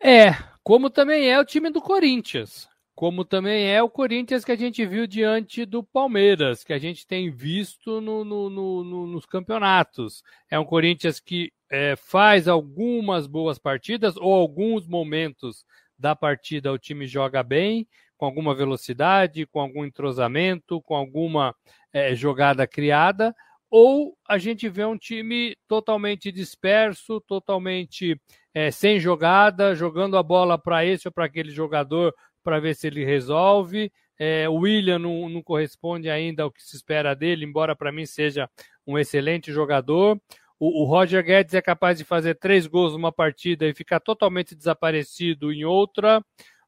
É, 0.00 0.32
como 0.62 0.90
também 0.90 1.30
é 1.30 1.38
o 1.38 1.44
time 1.44 1.70
do 1.70 1.80
Corinthians. 1.80 2.68
Como 2.94 3.24
também 3.24 3.70
é 3.70 3.82
o 3.82 3.88
Corinthians 3.88 4.44
que 4.44 4.52
a 4.52 4.56
gente 4.56 4.84
viu 4.84 5.06
diante 5.06 5.64
do 5.64 5.82
Palmeiras, 5.82 6.62
que 6.62 6.72
a 6.72 6.78
gente 6.78 7.06
tem 7.06 7.30
visto 7.30 8.00
no, 8.00 8.24
no, 8.24 8.50
no, 8.50 9.06
nos 9.06 9.24
campeonatos. 9.24 10.22
É 10.50 10.58
um 10.58 10.64
Corinthians 10.64 11.18
que 11.18 11.52
é, 11.70 11.96
faz 11.96 12.48
algumas 12.48 13.26
boas 13.26 13.58
partidas 13.58 14.16
ou 14.16 14.32
alguns 14.34 14.86
momentos 14.86 15.64
da 15.98 16.16
partida 16.16 16.72
o 16.72 16.78
time 16.78 17.06
joga 17.06 17.42
bem, 17.42 17.86
com 18.22 18.26
alguma 18.26 18.54
velocidade, 18.54 19.46
com 19.46 19.58
algum 19.58 19.84
entrosamento, 19.84 20.80
com 20.82 20.94
alguma 20.94 21.52
é, 21.92 22.14
jogada 22.14 22.68
criada, 22.68 23.34
ou 23.68 24.16
a 24.28 24.38
gente 24.38 24.68
vê 24.68 24.84
um 24.84 24.96
time 24.96 25.56
totalmente 25.66 26.30
disperso, 26.30 27.20
totalmente 27.22 28.16
é, 28.54 28.70
sem 28.70 29.00
jogada, 29.00 29.74
jogando 29.74 30.16
a 30.16 30.22
bola 30.22 30.56
para 30.56 30.86
esse 30.86 31.08
ou 31.08 31.12
para 31.12 31.24
aquele 31.24 31.50
jogador 31.50 32.14
para 32.44 32.60
ver 32.60 32.76
se 32.76 32.86
ele 32.86 33.04
resolve. 33.04 33.90
É, 34.16 34.48
o 34.48 34.54
William 34.54 35.00
não, 35.00 35.28
não, 35.28 35.42
corresponde 35.42 36.08
ainda 36.08 36.44
ao 36.44 36.52
que 36.52 36.62
se 36.62 36.76
espera 36.76 37.16
dele, 37.16 37.44
embora 37.44 37.74
para 37.74 37.90
mim 37.90 38.06
seja 38.06 38.48
um 38.86 38.96
excelente 38.96 39.50
jogador. 39.50 40.16
O, 40.60 40.82
o, 40.82 40.84
Roger 40.84 41.24
Guedes 41.24 41.54
é 41.54 41.60
capaz 41.60 41.98
de 41.98 42.04
fazer 42.04 42.36
três 42.36 42.68
gols 42.68 42.92
numa 42.92 43.10
partida 43.10 43.66
e 43.66 43.74
ficar 43.74 43.98
totalmente 43.98 44.54
desaparecido 44.54 45.52
em 45.52 45.64
outra. 45.64 46.24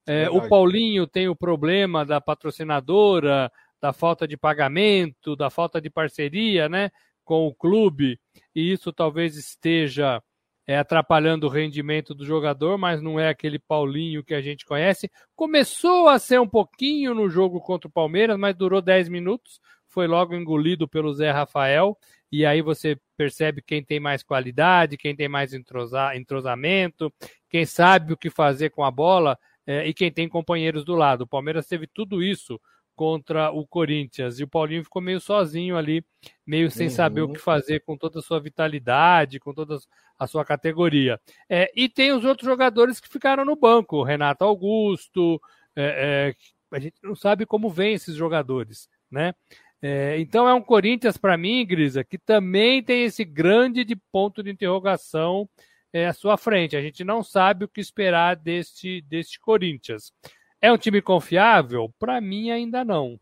É, 0.07 0.29
o 0.29 0.49
Paulinho 0.49 1.07
tem 1.07 1.29
o 1.29 1.37
problema 1.37 2.05
da 2.05 2.21
patrocinadora, 2.21 3.51
da 3.81 3.93
falta 3.93 4.27
de 4.29 4.37
pagamento, 4.37 5.35
da 5.35 5.51
falta 5.51 5.81
de 5.81 5.91
parceria 5.91 6.69
né, 6.69 6.91
com 7.25 7.47
o 7.47 7.55
clube, 7.55 8.19
e 8.55 8.73
isso 8.73 8.93
talvez 8.93 9.37
esteja 9.37 10.23
é, 10.67 10.79
atrapalhando 10.79 11.47
o 11.47 11.51
rendimento 11.51 12.15
do 12.15 12.25
jogador, 12.25 12.79
mas 12.79 13.03
não 13.03 13.19
é 13.21 13.29
aquele 13.29 13.59
Paulinho 13.59 14.25
que 14.25 14.35
a 14.35 14.41
gente 14.41 14.65
conhece. 14.65 15.11
Começou 15.37 16.09
a 16.09 16.19
ser 16.19 16.41
um 16.41 16.49
pouquinho 16.49 17.15
no 17.15 17.29
jogo 17.29 17.61
contra 17.61 17.89
o 17.89 17.93
Palmeiras, 17.93 18.39
mas 18.39 18.55
durou 18.55 18.81
10 18.81 19.09
minutos, 19.09 19.61
foi 19.87 20.07
logo 20.07 20.35
engolido 20.35 20.89
pelo 20.89 21.13
Zé 21.13 21.31
Rafael, 21.31 21.97
e 22.33 22.45
aí 22.45 22.63
você 22.63 22.99
percebe 23.17 23.63
quem 23.63 23.85
tem 23.85 24.01
mais 24.01 24.23
qualidade, 24.23 24.97
quem 24.97 25.15
tem 25.15 25.29
mais 25.29 25.53
entrosa, 25.55 26.17
entrosamento, 26.17 27.13
quem 27.49 27.65
sabe 27.65 28.13
o 28.13 28.17
que 28.17 28.31
fazer 28.31 28.71
com 28.71 28.83
a 28.83 28.91
bola 28.91 29.39
é, 29.67 29.87
e 29.87 29.95
quem 29.95 30.11
tem 30.11 30.29
companheiros 30.29 30.85
do 30.85 30.95
lado. 30.95 31.23
O 31.23 31.27
Palmeiras 31.27 31.67
teve 31.67 31.87
tudo 31.87 32.23
isso 32.23 32.61
contra 32.95 33.51
o 33.51 33.67
Corinthians. 33.67 34.39
E 34.39 34.45
o 34.45 34.49
Paulinho 34.49 34.85
ficou 34.85 35.03
meio 35.03 35.21
sozinho 35.21 35.77
ali, 35.77 36.05
meio 36.47 36.71
sem 36.71 36.87
uhum. 36.87 36.93
saber 36.93 37.23
o 37.23 37.33
que 37.33 37.39
fazer 37.39 37.81
com 37.81 37.97
toda 37.97 38.21
a 38.21 38.23
sua 38.23 38.41
vitalidade, 38.41 39.41
com 39.41 39.53
toda 39.53 39.79
a 40.19 40.27
sua 40.27 40.45
categoria. 40.45 41.21
É, 41.49 41.71
e 41.75 41.89
tem 41.89 42.13
os 42.13 42.25
outros 42.25 42.47
jogadores 42.47 43.01
que 43.01 43.09
ficaram 43.09 43.45
no 43.45 43.57
banco, 43.57 44.03
Renato 44.03 44.45
Augusto, 44.45 45.41
é, 45.77 46.35
é, 46.73 46.77
a 46.77 46.79
gente 46.79 46.97
não 47.03 47.15
sabe 47.15 47.45
como 47.45 47.69
vem 47.69 47.95
esses 47.95 48.15
jogadores, 48.15 48.89
né? 49.11 49.35
É, 49.83 50.19
então 50.19 50.49
é 50.49 50.55
um 50.55 50.63
Corinthians 50.63 51.19
para 51.19 51.37
mim, 51.37 51.67
Grisa, 51.67 52.03
que 52.03 52.17
também 52.17 52.83
tem 52.83 53.05
esse 53.05 53.23
grande 53.23 53.85
de 53.85 53.95
ponto 54.11 54.43
de 54.43 54.51
interrogação 54.51 55.49
é, 55.95 56.07
à 56.07 56.13
sua 56.13 56.37
frente. 56.37 56.77
A 56.77 56.83
gente 56.83 57.05
não 57.05 57.23
sabe 57.23 57.65
o 57.65 57.69
que 57.69 57.81
esperar 57.81 58.35
deste, 58.35 59.01
deste 59.03 59.39
Corinthians. 59.39 60.13
É 60.61 60.73
um 60.73 60.77
time 60.77 61.01
confiável? 61.01 61.95
Para 62.01 62.21
mim, 62.21 62.51
ainda 62.51 62.85
não. 62.85 63.19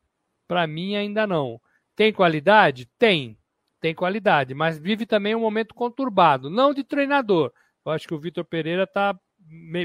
Para 0.48 0.66
mim, 0.66 0.96
ainda 0.96 1.26
não. 1.26 1.60
Tem 1.94 2.10
qualidade? 2.12 2.88
Tem. 2.98 3.38
Tem 3.78 3.94
qualidade, 3.94 4.54
mas 4.54 4.78
vive 4.78 5.04
também 5.04 5.34
um 5.34 5.40
momento 5.40 5.74
conturbado, 5.74 6.48
não 6.48 6.72
de 6.72 6.84
treinador. 6.84 7.52
Eu 7.84 7.90
acho 7.90 8.06
que 8.06 8.14
o 8.14 8.18
Vitor 8.18 8.44
Pereira 8.44 8.84
está 8.84 9.18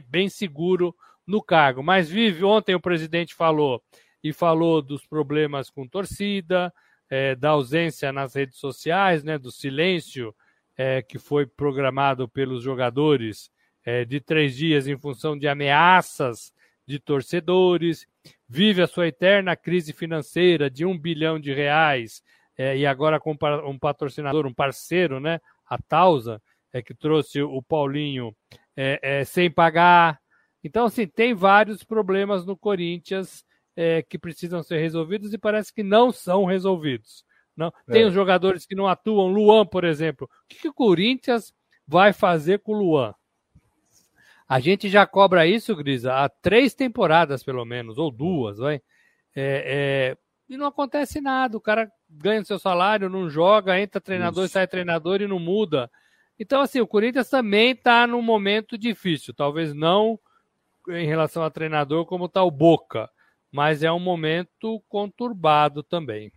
bem 0.08 0.30
seguro 0.30 0.96
no 1.26 1.42
cargo, 1.42 1.82
mas 1.82 2.08
vive. 2.08 2.44
Ontem 2.44 2.76
o 2.76 2.80
presidente 2.80 3.34
falou 3.34 3.84
e 4.24 4.32
falou 4.32 4.84
dos 4.84 5.06
problemas 5.06 5.72
com 5.72 5.88
torcida, 5.88 6.72
é, 7.10 7.36
da 7.36 7.50
ausência 7.50 8.14
nas 8.14 8.36
redes 8.36 8.60
sociais, 8.60 9.24
né, 9.24 9.40
do 9.40 9.52
silêncio 9.52 10.34
é, 10.78 11.02
que 11.02 11.18
foi 11.18 11.46
programado 11.46 12.30
pelos 12.30 12.64
jogadores 12.64 13.50
é, 13.84 14.06
de 14.06 14.20
três 14.20 14.56
dias 14.56 14.88
em 14.88 14.98
função 14.98 15.38
de 15.38 15.48
ameaças 15.48 16.54
de 16.86 17.00
torcedores, 17.00 18.08
vive 18.48 18.82
a 18.82 18.88
sua 18.88 19.08
eterna 19.08 19.56
crise 19.56 19.92
financeira 19.92 20.70
de 20.70 20.86
um 20.86 20.98
bilhão 20.98 21.40
de 21.40 21.54
reais, 21.54 22.22
é, 22.58 22.78
e 22.78 22.86
agora 22.86 23.20
com 23.20 23.36
um 23.66 23.78
patrocinador, 23.78 24.46
um 24.46 24.54
parceiro, 24.54 25.20
né, 25.20 25.40
a 25.66 25.78
Tausa, 25.78 26.42
é, 26.72 26.82
que 26.82 26.94
trouxe 26.94 27.42
o 27.42 27.62
Paulinho 27.62 28.36
é, 28.76 29.00
é, 29.02 29.26
sem 29.26 29.52
pagar. 29.52 30.20
Então, 30.64 30.86
assim, 30.86 31.08
tem 31.08 31.34
vários 31.34 31.84
problemas 31.84 32.46
no 32.46 32.58
Corinthians 32.58 33.44
é, 33.76 34.02
que 34.02 34.18
precisam 34.18 34.64
ser 34.64 34.80
resolvidos 34.80 35.34
e 35.34 35.38
parece 35.38 35.74
que 35.74 35.84
não 35.84 36.12
são 36.12 36.46
resolvidos. 36.46 37.24
Não. 37.58 37.74
Tem 37.88 38.04
é. 38.04 38.06
os 38.06 38.14
jogadores 38.14 38.66
que 38.66 38.76
não 38.76 38.88
atuam, 38.88 39.28
Luan, 39.28 39.66
por 39.66 39.84
exemplo. 39.84 40.30
O 40.32 40.48
que, 40.48 40.60
que 40.60 40.70
o 40.70 40.74
Corinthians 40.74 41.54
vai 41.88 42.14
fazer 42.14 42.60
com 42.60 42.74
o 42.74 42.80
Luan? 42.80 43.16
A 44.48 44.60
gente 44.60 44.88
já 44.88 45.06
cobra 45.06 45.48
isso, 45.48 45.76
Grisa, 45.76 46.14
há 46.14 46.30
três 46.30 46.74
temporadas, 46.74 47.44
pelo 47.44 47.66
menos, 47.66 47.98
ou 47.98 48.10
duas, 48.12 48.60
vai. 48.60 48.76
É, 49.36 50.14
é, 50.16 50.18
e 50.48 50.56
não 50.56 50.68
acontece 50.68 51.20
nada. 51.20 51.58
O 51.58 51.62
cara 51.62 51.92
ganha 52.10 52.42
o 52.42 52.46
seu 52.46 52.58
salário, 52.58 53.10
não 53.10 53.30
joga, 53.30 53.80
entra 53.80 54.00
treinador 54.00 54.46
isso. 54.46 54.52
e 54.52 54.54
sai 54.54 54.68
treinador 54.68 55.22
e 55.22 55.28
não 55.28 55.40
muda. 55.40 55.92
Então, 56.40 56.62
assim, 56.62 56.80
o 56.80 56.88
Corinthians 56.88 57.30
também 57.30 57.72
está 57.72 58.06
num 58.06 58.22
momento 58.22 58.78
difícil. 58.78 59.34
Talvez 59.34 59.74
não 59.74 60.20
em 60.90 61.06
relação 61.06 61.44
a 61.44 61.50
treinador 61.50 62.06
como 62.06 62.26
está 62.26 62.44
o 62.44 62.52
Boca, 62.52 63.10
mas 63.52 63.84
é 63.84 63.92
um 63.92 64.00
momento 64.00 64.82
conturbado 64.88 65.84
também. 65.84 66.32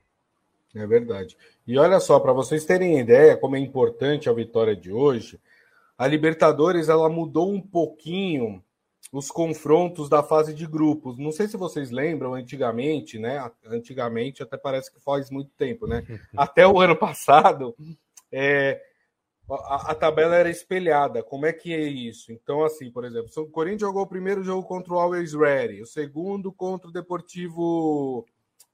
É 0.74 0.86
verdade. 0.86 1.36
E 1.66 1.76
olha 1.78 1.98
só, 1.98 2.20
para 2.20 2.32
vocês 2.32 2.64
terem 2.64 2.98
ideia 2.98 3.36
como 3.36 3.56
é 3.56 3.58
importante 3.58 4.28
a 4.28 4.32
vitória 4.32 4.76
de 4.76 4.92
hoje, 4.92 5.40
a 5.98 6.06
Libertadores 6.06 6.88
ela 6.88 7.08
mudou 7.08 7.52
um 7.52 7.60
pouquinho 7.60 8.62
os 9.12 9.30
confrontos 9.30 10.08
da 10.08 10.22
fase 10.22 10.54
de 10.54 10.66
grupos. 10.66 11.18
Não 11.18 11.32
sei 11.32 11.48
se 11.48 11.56
vocês 11.56 11.90
lembram, 11.90 12.34
antigamente, 12.34 13.18
né? 13.18 13.50
Antigamente, 13.66 14.42
até 14.42 14.56
parece 14.56 14.92
que 14.92 15.00
faz 15.00 15.30
muito 15.30 15.50
tempo, 15.56 15.86
né? 15.86 16.04
Até 16.36 16.66
o 16.66 16.80
ano 16.80 16.94
passado, 16.94 17.74
é, 18.30 18.80
a, 19.50 19.90
a, 19.90 19.94
tabela 19.96 20.36
era 20.36 20.48
espelhada. 20.48 21.24
Como 21.24 21.44
é 21.44 21.52
que 21.52 21.74
é 21.74 21.80
isso? 21.80 22.30
Então, 22.30 22.64
assim, 22.64 22.88
por 22.90 23.04
exemplo, 23.04 23.28
o 23.36 23.46
Corinthians 23.48 23.80
jogou 23.80 24.02
o 24.02 24.08
primeiro 24.08 24.44
jogo 24.44 24.62
contra 24.66 24.92
o 24.92 24.98
Always 24.98 25.34
Ready, 25.34 25.82
o 25.82 25.86
segundo 25.86 26.52
contra 26.52 26.88
o 26.88 26.92
Deportivo 26.92 28.24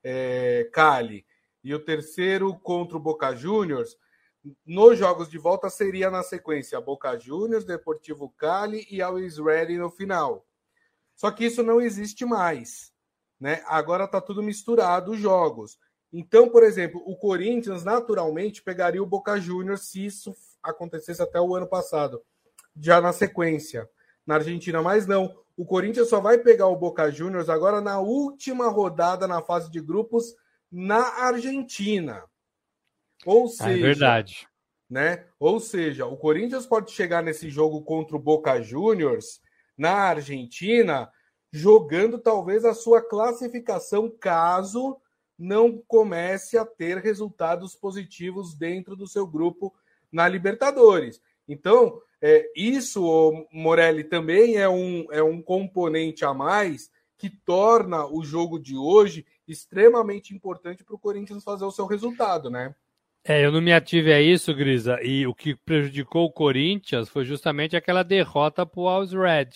é, 0.04 0.68
Cali 0.70 1.24
e 1.66 1.74
o 1.74 1.80
terceiro 1.80 2.54
contra 2.60 2.96
o 2.96 3.00
Boca 3.00 3.34
Juniors 3.34 3.98
nos 4.64 4.96
jogos 4.96 5.28
de 5.28 5.36
volta 5.36 5.68
seria 5.68 6.08
na 6.08 6.22
sequência 6.22 6.80
Boca 6.80 7.18
Juniors, 7.18 7.64
Deportivo 7.64 8.32
Cali 8.38 8.86
e 8.88 9.02
Always 9.02 9.36
Ready 9.38 9.76
no 9.76 9.90
final. 9.90 10.46
Só 11.16 11.28
que 11.28 11.44
isso 11.44 11.64
não 11.64 11.80
existe 11.80 12.24
mais, 12.24 12.92
né? 13.40 13.64
Agora 13.66 14.06
tá 14.06 14.20
tudo 14.20 14.44
misturado 14.44 15.10
os 15.10 15.18
jogos. 15.18 15.76
Então, 16.12 16.48
por 16.48 16.62
exemplo, 16.62 17.02
o 17.04 17.16
Corinthians 17.16 17.82
naturalmente 17.82 18.62
pegaria 18.62 19.02
o 19.02 19.06
Boca 19.06 19.36
Juniors 19.40 19.88
se 19.88 20.06
isso 20.06 20.32
acontecesse 20.62 21.20
até 21.20 21.40
o 21.40 21.56
ano 21.56 21.66
passado, 21.66 22.22
já 22.80 23.00
na 23.00 23.12
sequência. 23.12 23.90
Na 24.24 24.36
Argentina, 24.36 24.80
mas 24.80 25.04
não. 25.04 25.36
O 25.56 25.66
Corinthians 25.66 26.08
só 26.10 26.20
vai 26.20 26.38
pegar 26.38 26.68
o 26.68 26.76
Boca 26.76 27.10
Juniors 27.10 27.48
agora 27.48 27.80
na 27.80 27.98
última 27.98 28.68
rodada 28.68 29.26
na 29.26 29.42
fase 29.42 29.68
de 29.68 29.80
grupos 29.80 30.32
na 30.70 31.24
Argentina. 31.24 32.24
Ou 33.24 33.48
seja, 33.48 33.70
é 33.70 33.76
verdade. 33.76 34.48
Né? 34.88 35.24
Ou 35.38 35.58
seja, 35.58 36.06
o 36.06 36.16
Corinthians 36.16 36.66
pode 36.66 36.92
chegar 36.92 37.22
nesse 37.22 37.50
jogo 37.50 37.82
contra 37.82 38.16
o 38.16 38.20
Boca 38.20 38.60
Juniors 38.60 39.40
na 39.76 39.92
Argentina 39.92 41.10
jogando 41.52 42.18
talvez 42.18 42.64
a 42.64 42.74
sua 42.74 43.00
classificação 43.00 44.10
caso 44.10 44.96
não 45.38 45.82
comece 45.86 46.56
a 46.56 46.64
ter 46.64 46.98
resultados 46.98 47.74
positivos 47.74 48.54
dentro 48.54 48.96
do 48.96 49.06
seu 49.06 49.26
grupo 49.26 49.74
na 50.10 50.28
Libertadores. 50.28 51.20
Então, 51.48 52.00
é, 52.20 52.50
isso, 52.56 53.46
Morelli, 53.52 54.04
também 54.04 54.56
é 54.56 54.68
um, 54.68 55.06
é 55.10 55.22
um 55.22 55.42
componente 55.42 56.24
a 56.24 56.32
mais 56.32 56.90
que 57.18 57.30
torna 57.30 58.06
o 58.06 58.24
jogo 58.24 58.58
de 58.58 58.76
hoje 58.76 59.26
extremamente 59.46 60.34
importante 60.34 60.84
para 60.84 60.94
o 60.94 60.98
Corinthians 60.98 61.44
fazer 61.44 61.64
o 61.64 61.70
seu 61.70 61.86
resultado, 61.86 62.50
né? 62.50 62.74
É, 63.24 63.44
eu 63.44 63.50
não 63.50 63.60
me 63.60 63.72
ative 63.72 64.12
a 64.12 64.20
isso, 64.20 64.54
Grisa, 64.54 65.00
e 65.02 65.26
o 65.26 65.34
que 65.34 65.56
prejudicou 65.56 66.26
o 66.26 66.32
Corinthians 66.32 67.08
foi 67.08 67.24
justamente 67.24 67.76
aquela 67.76 68.04
derrota 68.04 68.64
para 68.64 68.80
o 68.80 68.86
Alves 68.88 69.12
Red, 69.12 69.48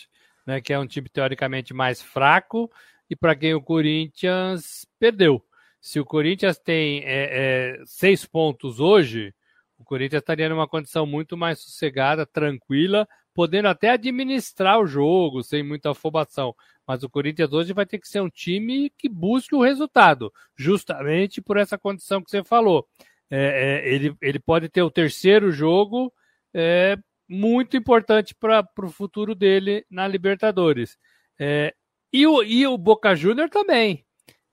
né, 0.44 0.60
que 0.60 0.72
é 0.72 0.78
um 0.78 0.86
time 0.86 1.08
teoricamente 1.08 1.72
mais 1.72 2.02
fraco 2.02 2.68
e 3.08 3.14
para 3.14 3.36
quem 3.36 3.54
o 3.54 3.62
Corinthians 3.62 4.84
perdeu. 4.98 5.40
Se 5.80 6.00
o 6.00 6.04
Corinthians 6.04 6.58
tem 6.58 7.04
é, 7.04 7.78
é, 7.78 7.82
seis 7.84 8.26
pontos 8.26 8.80
hoje, 8.80 9.32
o 9.78 9.84
Corinthians 9.84 10.20
estaria 10.20 10.48
numa 10.48 10.68
condição 10.68 11.06
muito 11.06 11.36
mais 11.36 11.60
sossegada, 11.60 12.26
tranquila, 12.26 13.08
podendo 13.40 13.68
até 13.68 13.88
administrar 13.88 14.78
o 14.78 14.86
jogo 14.86 15.42
sem 15.42 15.62
muita 15.62 15.92
afobação. 15.92 16.54
Mas 16.86 17.02
o 17.02 17.08
Corinthians 17.08 17.50
hoje 17.54 17.72
vai 17.72 17.86
ter 17.86 17.98
que 17.98 18.06
ser 18.06 18.20
um 18.20 18.28
time 18.28 18.90
que 18.98 19.08
busque 19.08 19.54
o 19.54 19.62
resultado, 19.62 20.30
justamente 20.54 21.40
por 21.40 21.56
essa 21.56 21.78
condição 21.78 22.22
que 22.22 22.30
você 22.30 22.44
falou. 22.44 22.86
É, 23.30 23.38
é, 23.86 23.94
ele, 23.94 24.14
ele 24.20 24.38
pode 24.38 24.68
ter 24.68 24.82
o 24.82 24.90
terceiro 24.90 25.50
jogo 25.50 26.12
é, 26.52 26.98
muito 27.26 27.78
importante 27.78 28.34
para 28.34 28.62
o 28.82 28.90
futuro 28.90 29.34
dele 29.34 29.86
na 29.88 30.06
Libertadores. 30.06 30.98
É, 31.38 31.72
e, 32.12 32.26
o, 32.26 32.42
e 32.42 32.66
o 32.66 32.76
Boca 32.76 33.14
Júnior 33.14 33.48
também. 33.48 34.04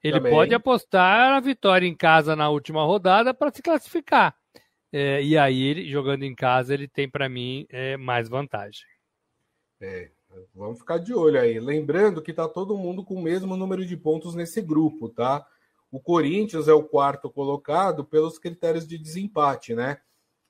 Ele 0.02 0.14
também. 0.14 0.32
pode 0.32 0.54
apostar 0.54 1.34
a 1.34 1.40
vitória 1.40 1.86
em 1.86 1.94
casa 1.94 2.34
na 2.34 2.48
última 2.48 2.82
rodada 2.84 3.34
para 3.34 3.52
se 3.52 3.60
classificar. 3.60 4.34
É, 4.92 5.22
e 5.22 5.36
aí, 5.36 5.62
ele, 5.62 5.90
jogando 5.90 6.22
em 6.22 6.34
casa, 6.34 6.72
ele 6.72 6.88
tem, 6.88 7.08
para 7.08 7.28
mim, 7.28 7.66
é, 7.68 7.96
mais 7.96 8.28
vantagem. 8.28 8.86
É, 9.80 10.10
vamos 10.54 10.78
ficar 10.78 10.98
de 10.98 11.14
olho 11.14 11.40
aí. 11.40 11.60
Lembrando 11.60 12.22
que 12.22 12.30
está 12.30 12.48
todo 12.48 12.76
mundo 12.76 13.04
com 13.04 13.14
o 13.14 13.22
mesmo 13.22 13.56
número 13.56 13.84
de 13.84 13.96
pontos 13.96 14.34
nesse 14.34 14.60
grupo, 14.60 15.08
tá? 15.08 15.46
O 15.90 16.00
Corinthians 16.00 16.68
é 16.68 16.72
o 16.72 16.82
quarto 16.82 17.30
colocado 17.30 18.04
pelos 18.04 18.38
critérios 18.38 18.86
de 18.86 18.98
desempate, 18.98 19.74
né? 19.74 19.98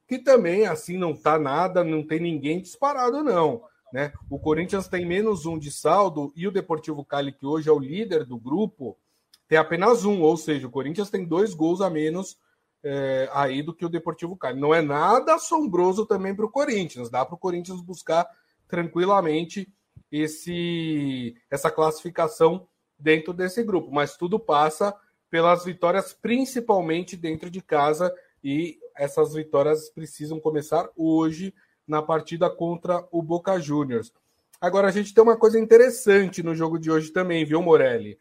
Que 0.06 0.18
também, 0.18 0.66
assim, 0.66 0.96
não 0.96 1.14
tá 1.14 1.38
nada, 1.38 1.84
não 1.84 2.06
tem 2.06 2.18
ninguém 2.18 2.60
disparado, 2.60 3.22
não. 3.22 3.62
Né? 3.92 4.12
O 4.28 4.38
Corinthians 4.38 4.88
tem 4.88 5.06
menos 5.06 5.46
um 5.46 5.58
de 5.58 5.70
saldo 5.70 6.32
e 6.36 6.46
o 6.46 6.50
Deportivo 6.50 7.04
Cali, 7.04 7.32
que 7.32 7.46
hoje 7.46 7.68
é 7.68 7.72
o 7.72 7.78
líder 7.78 8.24
do 8.24 8.38
grupo, 8.38 8.98
tem 9.46 9.56
apenas 9.56 10.04
um, 10.04 10.20
ou 10.20 10.36
seja, 10.36 10.66
o 10.66 10.70
Corinthians 10.70 11.08
tem 11.08 11.24
dois 11.24 11.54
gols 11.54 11.80
a 11.80 11.88
menos 11.88 12.38
é, 12.82 13.28
aí 13.32 13.62
do 13.62 13.74
que 13.74 13.84
o 13.84 13.88
Deportivo 13.88 14.36
Cali. 14.36 14.60
Não 14.60 14.74
é 14.74 14.80
nada 14.80 15.34
assombroso 15.34 16.06
também 16.06 16.34
para 16.34 16.46
o 16.46 16.50
Corinthians, 16.50 17.10
dá 17.10 17.24
para 17.24 17.34
o 17.34 17.38
Corinthians 17.38 17.80
buscar 17.80 18.26
tranquilamente 18.66 19.72
esse 20.10 21.36
essa 21.50 21.70
classificação 21.70 22.66
dentro 22.98 23.32
desse 23.32 23.62
grupo, 23.62 23.90
mas 23.92 24.16
tudo 24.16 24.38
passa 24.38 24.94
pelas 25.30 25.64
vitórias, 25.64 26.12
principalmente 26.12 27.16
dentro 27.16 27.50
de 27.50 27.60
casa, 27.60 28.14
e 28.42 28.78
essas 28.96 29.34
vitórias 29.34 29.90
precisam 29.90 30.40
começar 30.40 30.88
hoje 30.96 31.54
na 31.86 32.02
partida 32.02 32.48
contra 32.50 33.06
o 33.10 33.22
Boca 33.22 33.58
Juniors. 33.60 34.12
Agora, 34.60 34.88
a 34.88 34.90
gente 34.90 35.14
tem 35.14 35.22
uma 35.22 35.36
coisa 35.36 35.58
interessante 35.58 36.42
no 36.42 36.54
jogo 36.54 36.78
de 36.78 36.90
hoje 36.90 37.10
também, 37.10 37.44
viu, 37.44 37.62
Morelli? 37.62 38.18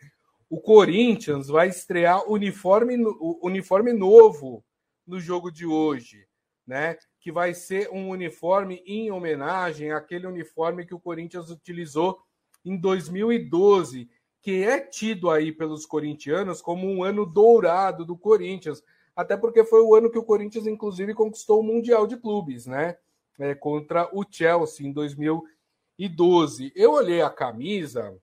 O 0.50 0.62
Corinthians 0.62 1.48
vai 1.48 1.68
estrear 1.68 2.30
uniforme, 2.30 2.96
uniforme 3.42 3.92
novo 3.92 4.64
no 5.06 5.20
jogo 5.20 5.52
de 5.52 5.66
hoje, 5.66 6.26
né? 6.66 6.98
Que 7.20 7.32
vai 7.32 7.54
ser 7.54 7.90
um 7.92 8.10
uniforme 8.10 8.82
em 8.86 9.12
homenagem 9.12 9.92
àquele 9.92 10.26
uniforme 10.26 10.86
que 10.86 10.96
o 10.96 11.00
Corinthians 11.00 11.50
utilizou 11.50 12.20
em 12.64 12.78
2012, 12.78 14.10
que 14.42 14.64
é 14.64 14.80
tido 14.80 15.30
aí 15.30 15.52
pelos 15.52 15.86
corintianos 15.86 16.62
como 16.62 16.88
um 16.88 17.04
ano 17.04 17.26
dourado 17.26 18.06
do 18.06 18.18
Corinthians, 18.18 18.82
até 19.16 19.36
porque 19.36 19.66
foi 19.66 19.82
o 19.82 19.96
ano 19.96 20.10
que 20.10 20.18
o 20.18 20.24
Corinthians, 20.24 20.68
inclusive, 20.68 21.14
conquistou 21.14 21.60
o 21.60 21.64
Mundial 21.64 22.08
de 22.08 22.16
Clubes, 22.16 22.66
né? 22.66 22.98
É, 23.40 23.54
contra 23.54 24.10
o 24.14 24.26
Chelsea 24.30 24.88
em 24.88 24.92
2012. 24.92 26.72
Eu 26.76 26.94
olhei 26.94 27.22
a 27.22 27.30
camisa 27.30 28.18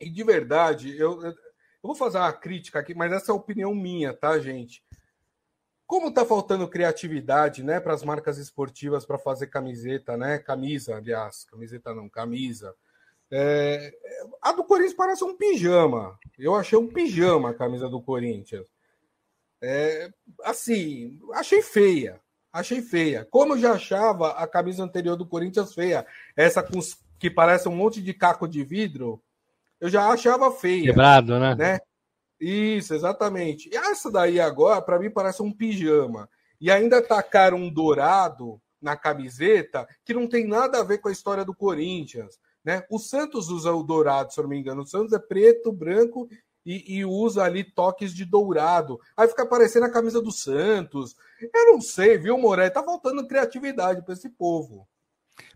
e, 0.00 0.08
de 0.08 0.22
verdade, 0.22 0.96
eu, 0.96 1.20
eu 1.82 1.88
vou 1.88 1.94
fazer 1.94 2.18
uma 2.18 2.32
crítica 2.32 2.78
aqui, 2.78 2.94
mas 2.94 3.12
essa 3.12 3.30
é 3.30 3.32
a 3.32 3.36
opinião 3.36 3.74
minha, 3.74 4.12
tá, 4.12 4.38
gente? 4.38 4.82
Como 5.86 6.12
tá 6.12 6.24
faltando 6.24 6.68
criatividade, 6.68 7.62
né, 7.62 7.80
para 7.80 7.94
as 7.94 8.02
marcas 8.02 8.36
esportivas 8.36 9.06
para 9.06 9.16
fazer 9.16 9.46
camiseta, 9.46 10.16
né? 10.16 10.38
Camisa, 10.38 10.96
aliás, 10.96 11.44
camiseta 11.44 11.94
não, 11.94 12.08
camisa. 12.08 12.74
É... 13.30 13.92
a 14.42 14.52
do 14.52 14.64
Corinthians 14.64 14.94
parece 14.94 15.24
um 15.24 15.36
pijama. 15.36 16.18
Eu 16.38 16.54
achei 16.54 16.78
um 16.78 16.88
pijama 16.88 17.50
a 17.50 17.54
camisa 17.54 17.88
do 17.88 18.02
Corinthians. 18.02 18.66
É... 19.62 20.10
assim, 20.44 21.18
achei 21.32 21.62
feia. 21.62 22.20
Achei 22.52 22.82
feia. 22.82 23.26
Como 23.30 23.54
eu 23.54 23.58
já 23.58 23.72
achava 23.72 24.30
a 24.32 24.46
camisa 24.46 24.82
anterior 24.82 25.16
do 25.16 25.26
Corinthians 25.26 25.74
feia, 25.74 26.06
essa 26.36 26.62
com 26.62 26.80
que 27.18 27.30
parece 27.30 27.68
um 27.68 27.74
monte 27.74 28.02
de 28.02 28.14
caco 28.14 28.48
de 28.48 28.62
vidro, 28.64 29.22
eu 29.80 29.88
já 29.88 30.08
achava 30.08 30.50
feia. 30.50 30.84
Quebrado, 30.84 31.38
né? 31.38 31.54
né? 31.54 31.78
Isso, 32.40 32.94
exatamente. 32.94 33.68
E 33.72 33.76
essa 33.76 34.10
daí 34.10 34.40
agora, 34.40 34.80
para 34.80 34.98
mim, 34.98 35.10
parece 35.10 35.42
um 35.42 35.52
pijama. 35.52 36.28
E 36.60 36.70
ainda 36.70 37.02
tacaram 37.02 37.58
um 37.58 37.72
dourado 37.72 38.60
na 38.80 38.96
camiseta 38.96 39.86
que 40.04 40.14
não 40.14 40.26
tem 40.28 40.46
nada 40.46 40.80
a 40.80 40.84
ver 40.84 40.98
com 40.98 41.08
a 41.08 41.12
história 41.12 41.44
do 41.44 41.54
Corinthians. 41.54 42.38
Né? 42.64 42.84
O 42.90 42.98
Santos 42.98 43.48
usa 43.48 43.72
o 43.72 43.82
dourado, 43.82 44.32
se 44.32 44.38
eu 44.38 44.42
não 44.42 44.50
me 44.50 44.58
engano. 44.58 44.82
O 44.82 44.86
Santos 44.86 45.12
é 45.12 45.18
preto, 45.18 45.72
branco 45.72 46.28
e, 46.64 46.98
e 46.98 47.04
usa 47.04 47.44
ali 47.44 47.64
toques 47.64 48.14
de 48.14 48.24
dourado. 48.24 49.00
Aí 49.16 49.26
fica 49.28 49.46
parecendo 49.46 49.86
a 49.86 49.90
camisa 49.90 50.20
do 50.20 50.30
Santos. 50.30 51.16
Eu 51.40 51.72
não 51.72 51.80
sei, 51.80 52.18
viu, 52.18 52.36
Moré? 52.38 52.70
Tá 52.70 52.82
faltando 52.82 53.26
criatividade 53.26 54.02
para 54.02 54.14
esse 54.14 54.28
povo. 54.28 54.86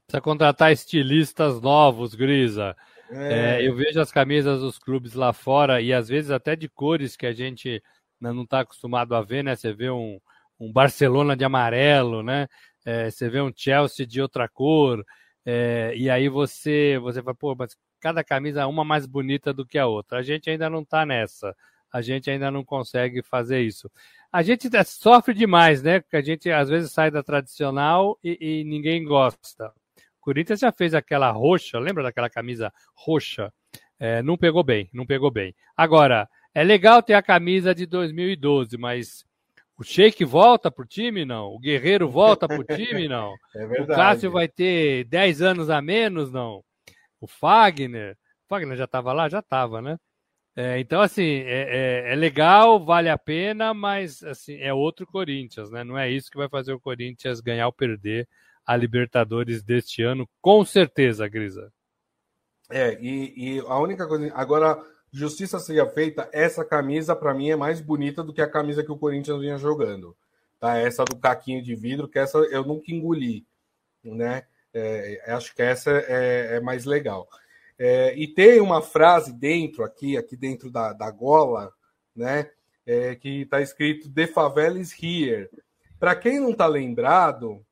Precisa 0.06 0.20
contratar 0.20 0.72
estilistas 0.72 1.61
novos, 1.61 2.14
Grisa. 2.14 2.76
É. 3.14 3.61
É, 3.61 3.68
eu 3.68 3.75
vejo 3.75 4.01
as 4.01 4.11
camisas 4.11 4.61
dos 4.61 4.79
clubes 4.79 5.12
lá 5.12 5.33
fora 5.33 5.81
e 5.83 5.92
às 5.92 6.09
vezes 6.09 6.31
até 6.31 6.57
de 6.57 6.68
cores 6.68 7.14
que 7.14 7.27
a 7.27 7.33
gente 7.33 7.83
não 8.18 8.42
está 8.42 8.61
acostumado 8.61 9.14
a 9.14 9.20
ver, 9.20 9.44
né? 9.44 9.55
Você 9.55 9.72
vê 9.72 9.90
um, 9.90 10.18
um 10.59 10.72
Barcelona 10.72 11.37
de 11.37 11.44
amarelo, 11.44 12.22
né? 12.22 12.48
É, 12.85 13.11
você 13.11 13.29
vê 13.29 13.40
um 13.40 13.53
Chelsea 13.55 14.07
de 14.07 14.20
outra 14.20 14.48
cor, 14.48 15.05
é, 15.44 15.92
e 15.96 16.09
aí 16.09 16.29
você 16.29 16.98
você 17.01 17.22
fala, 17.22 17.35
pô, 17.35 17.55
mas 17.55 17.77
cada 18.01 18.25
camisa 18.25 18.62
é 18.62 18.66
uma 18.66 18.85
mais 18.85 19.07
bonita 19.07 19.53
do 19.53 19.66
que 19.66 19.79
a 19.79 19.87
outra. 19.87 20.18
A 20.18 20.22
gente 20.22 20.48
ainda 20.48 20.70
não 20.70 20.81
está 20.81 21.05
nessa, 21.05 21.55
a 21.92 22.01
gente 22.01 22.31
ainda 22.31 22.51
não 22.51 22.64
consegue 22.64 23.22
fazer 23.22 23.61
isso. 23.61 23.90
A 24.33 24.42
gente 24.42 24.68
sofre 24.87 25.35
demais, 25.35 25.83
né? 25.83 26.01
Porque 26.01 26.16
a 26.16 26.22
gente 26.22 26.51
às 26.51 26.68
vezes 26.68 26.92
sai 26.92 27.11
da 27.11 27.22
tradicional 27.22 28.18
e, 28.25 28.61
e 28.62 28.64
ninguém 28.64 29.05
gosta. 29.05 29.72
Corinthians 30.22 30.61
já 30.61 30.72
fez 30.72 30.94
aquela 30.94 31.30
roxa, 31.30 31.78
lembra 31.78 32.02
daquela 32.02 32.30
camisa 32.30 32.72
roxa? 32.94 33.52
É, 33.98 34.22
não 34.22 34.38
pegou 34.38 34.62
bem, 34.62 34.88
não 34.92 35.04
pegou 35.04 35.30
bem. 35.30 35.54
Agora, 35.76 36.28
é 36.54 36.62
legal 36.62 37.02
ter 37.02 37.14
a 37.14 37.22
camisa 37.22 37.74
de 37.74 37.87
2012, 37.87 38.78
mas 38.78 39.24
o 39.76 39.82
Sheik 39.82 40.24
volta 40.24 40.70
pro 40.70 40.87
time, 40.87 41.24
não? 41.24 41.48
O 41.48 41.58
Guerreiro 41.58 42.08
volta 42.08 42.46
pro 42.46 42.64
time, 42.64 43.08
não? 43.08 43.35
É 43.54 43.66
verdade. 43.66 43.92
O 43.92 43.94
Cássio 43.94 44.30
vai 44.30 44.48
ter 44.48 45.04
10 45.04 45.42
anos 45.42 45.68
a 45.68 45.82
menos, 45.82 46.30
não? 46.32 46.64
O 47.20 47.26
Fagner, 47.26 48.16
o 48.44 48.48
Fagner 48.48 48.76
já 48.76 48.85
estava 48.85 49.12
lá? 49.12 49.28
Já 49.28 49.40
estava, 49.40 49.82
né? 49.82 49.98
É, 50.54 50.78
então, 50.78 51.00
assim, 51.00 51.22
é, 51.46 52.04
é, 52.06 52.12
é, 52.12 52.14
legal, 52.14 52.85
vale 52.85 53.08
a 53.08 53.16
pena, 53.16 53.72
mas 53.72 54.22
assim, 54.22 54.56
é 54.56 54.72
outro 54.72 55.06
Corinthians, 55.06 55.70
né? 55.70 55.82
Não 55.82 55.96
é 55.98 56.11
isso 56.11 56.30
que 56.30 56.37
vai 56.37 56.48
fazer 56.48 56.72
o 56.74 56.80
Corinthians 56.80 57.40
ganhar 57.40 57.66
ou 57.66 57.72
perder 57.72 58.28
a 58.66 58.77
Libertadores 58.77 59.62
deste 59.62 60.03
ano, 60.03 60.29
com 60.40 60.64
certeza, 60.64 61.29
Grisa. 61.29 61.72
É, 62.70 62.98
e, 63.01 63.57
e 63.57 63.61
a 63.61 63.79
única 63.79 64.07
coisa. 64.07 64.33
Agora, 64.35 64.83
justiça 65.12 65.59
seja 65.59 65.87
feita, 65.87 66.29
essa 66.33 66.64
camisa, 66.64 67.14
para 67.14 67.35
mim, 67.35 67.51
é 67.51 67.57
mais 67.57 67.81
bonita 67.81 68.22
do 68.22 68.33
que 68.33 68.40
a 68.40 68.51
camisa 68.51 68.83
que 68.83 68.92
o 68.92 68.98
Corinthians 68.98 69.40
vinha 69.40 69.59
jogando. 69.59 70.16
Tá? 70.59 70.79
Essa 70.79 71.05
do 71.05 71.16
caquinho 71.16 71.62
de 71.62 71.75
vidro, 71.75 72.09
que 72.09 72.18
essa 72.18 72.38
eu 72.38 72.64
nunca 72.64 72.90
engoli. 72.92 73.44
Né? 74.03 74.44
É, 74.72 75.22
acho 75.29 75.55
que 75.55 75.62
essa 75.62 75.90
é, 75.90 76.57
é 76.57 76.61
mais 76.61 76.85
legal. 76.85 77.29
É, 77.79 78.14
e 78.16 78.29
tem 78.29 78.61
uma 78.61 78.81
frase 78.81 79.33
dentro, 79.33 79.83
aqui, 79.83 80.16
aqui 80.16 80.37
dentro 80.37 80.70
da, 80.70 80.92
da 80.92 81.11
gola, 81.11 81.72
né? 82.14 82.51
É, 82.85 83.14
que 83.14 83.42
está 83.42 83.61
escrito 83.61 84.12
The 84.12 84.27
Favela 84.27 84.79
is 84.79 84.92
here. 85.01 85.48
Para 85.98 86.16
quem 86.16 86.40
não 86.40 86.51
está 86.51 86.66
lembrado, 86.66 87.64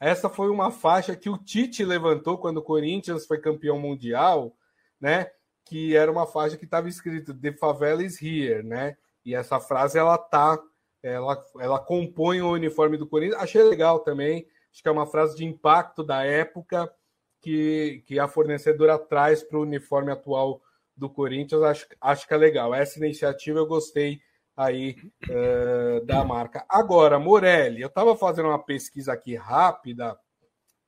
essa 0.00 0.28
foi 0.28 0.50
uma 0.50 0.70
faixa 0.70 1.16
que 1.16 1.30
o 1.30 1.38
Tite 1.38 1.84
levantou 1.84 2.38
quando 2.38 2.58
o 2.58 2.62
Corinthians 2.62 3.26
foi 3.26 3.38
campeão 3.40 3.78
mundial, 3.78 4.56
né? 5.00 5.30
Que 5.64 5.96
era 5.96 6.10
uma 6.10 6.26
faixa 6.26 6.56
que 6.56 6.64
estava 6.64 6.88
escrito 6.88 7.34
The 7.34 7.52
Favela 7.52 8.02
is 8.02 8.20
here, 8.20 8.62
né? 8.62 8.96
E 9.24 9.34
essa 9.34 9.58
frase 9.58 9.98
ela 9.98 10.16
tá, 10.16 10.58
ela, 11.02 11.42
ela 11.58 11.78
compõe 11.78 12.40
o 12.40 12.52
uniforme 12.52 12.96
do 12.96 13.06
Corinthians. 13.06 13.42
Achei 13.42 13.62
legal 13.62 14.00
também, 14.00 14.46
Acho 14.76 14.82
que 14.82 14.88
é 14.90 14.92
uma 14.92 15.06
frase 15.06 15.34
de 15.34 15.42
impacto 15.42 16.04
da 16.04 16.22
época 16.22 16.92
que, 17.40 18.02
que 18.04 18.18
a 18.18 18.28
fornecedora 18.28 18.98
traz 18.98 19.42
para 19.42 19.56
o 19.56 19.62
uniforme 19.62 20.12
atual 20.12 20.60
do 20.94 21.08
Corinthians. 21.08 21.62
Acho, 21.62 21.86
acho 21.98 22.28
que 22.28 22.34
é 22.34 22.36
legal. 22.36 22.74
Essa 22.74 22.98
iniciativa 22.98 23.58
eu 23.58 23.66
gostei 23.66 24.20
aí 24.56 24.96
uh, 25.28 26.04
da 26.06 26.24
marca. 26.24 26.64
Agora, 26.68 27.18
Morelli, 27.18 27.82
eu 27.82 27.88
estava 27.88 28.16
fazendo 28.16 28.48
uma 28.48 28.62
pesquisa 28.62 29.12
aqui 29.12 29.34
rápida. 29.34 30.18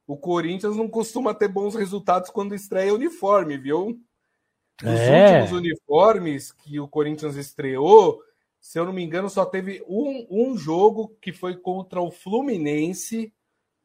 O 0.07 0.17
Corinthians 0.17 0.75
não 0.75 0.89
costuma 0.89 1.35
ter 1.35 1.49
bons 1.49 1.75
resultados 1.75 2.31
quando 2.31 2.55
estreia 2.55 2.95
uniforme, 2.95 3.59
viu? 3.59 4.01
Os 4.83 4.89
é. 4.89 5.41
últimos 5.41 5.53
uniformes 5.53 6.53
que 6.53 6.81
o 6.81 6.89
Corinthians 6.89 7.37
estreou, 7.37 8.23
se 8.61 8.79
eu 8.79 8.87
não 8.87 8.93
me 8.93 9.03
engano, 9.03 9.29
só 9.29 9.45
teve 9.45 9.85
um, 9.87 10.27
um 10.31 10.57
jogo 10.57 11.17
que 11.21 11.33
foi 11.33 11.57
contra 11.57 12.01
o 12.01 12.11
Fluminense. 12.11 13.33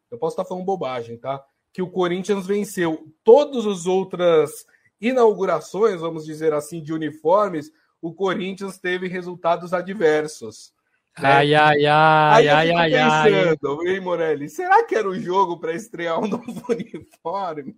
Eu 0.10 0.18
posso 0.18 0.34
estar 0.34 0.46
falando 0.46 0.66
bobagem, 0.66 1.18
tá? 1.18 1.44
Que 1.74 1.82
o 1.82 1.90
Corinthians 1.90 2.48
venceu. 2.48 3.12
Todas 3.24 3.66
as 3.66 3.86
outras 3.86 4.66
inaugurações, 5.02 6.00
vamos 6.00 6.26
dizer 6.26 6.54
assim, 6.54 6.82
de 6.82 6.94
uniformes, 6.94 7.72
o 8.04 8.14
Corinthians 8.14 8.78
teve 8.78 9.08
resultados 9.08 9.74
adversos. 9.74 10.74
Né? 11.18 11.30
Ai, 11.30 11.56
ai, 11.56 11.86
ai, 11.86 12.48
ai, 12.50 12.72
ai, 12.72 12.92
pensando, 12.92 13.82
ai. 13.82 13.88
Hein, 13.88 14.02
Morelli? 14.02 14.50
Será 14.50 14.84
que 14.84 14.94
era 14.94 15.08
o 15.08 15.18
jogo 15.18 15.58
para 15.58 15.74
estrear 15.74 16.20
um 16.20 16.28
novo 16.28 16.66
uniforme? 16.68 17.74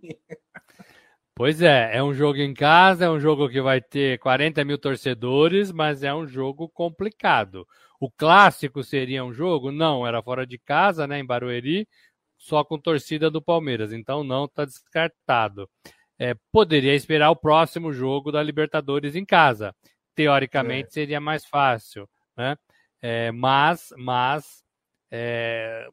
Pois 1.35 1.61
é, 1.61 1.97
é 1.97 2.01
um 2.01 2.11
jogo 2.11 2.39
em 2.39 2.55
casa, 2.55 3.05
é 3.05 3.09
um 3.09 3.19
jogo 3.19 3.47
que 3.47 3.61
vai 3.61 3.79
ter 3.79 4.17
40 4.17 4.65
mil 4.65 4.79
torcedores, 4.79 5.71
mas 5.71 6.01
é 6.01 6.11
um 6.11 6.25
jogo 6.25 6.67
complicado. 6.69 7.67
O 7.99 8.09
clássico 8.09 8.83
seria 8.83 9.23
um 9.23 9.31
jogo? 9.31 9.71
Não, 9.71 10.07
era 10.07 10.23
fora 10.23 10.47
de 10.47 10.57
casa, 10.57 11.05
né, 11.05 11.19
em 11.19 11.25
Barueri, 11.25 11.87
só 12.35 12.63
com 12.63 12.79
torcida 12.79 13.29
do 13.29 13.43
Palmeiras, 13.43 13.93
então 13.93 14.23
não 14.23 14.45
está 14.45 14.65
descartado. 14.65 15.69
É, 16.17 16.33
poderia 16.51 16.95
esperar 16.95 17.29
o 17.29 17.35
próximo 17.35 17.93
jogo 17.93 18.31
da 18.31 18.41
Libertadores 18.41 19.15
em 19.15 19.25
casa 19.25 19.75
teoricamente 20.15 20.87
é. 20.87 20.91
seria 20.91 21.19
mais 21.19 21.45
fácil, 21.45 22.09
né? 22.37 22.57
É, 23.01 23.31
mas, 23.31 23.93
mas 23.97 24.63
é, 25.11 25.87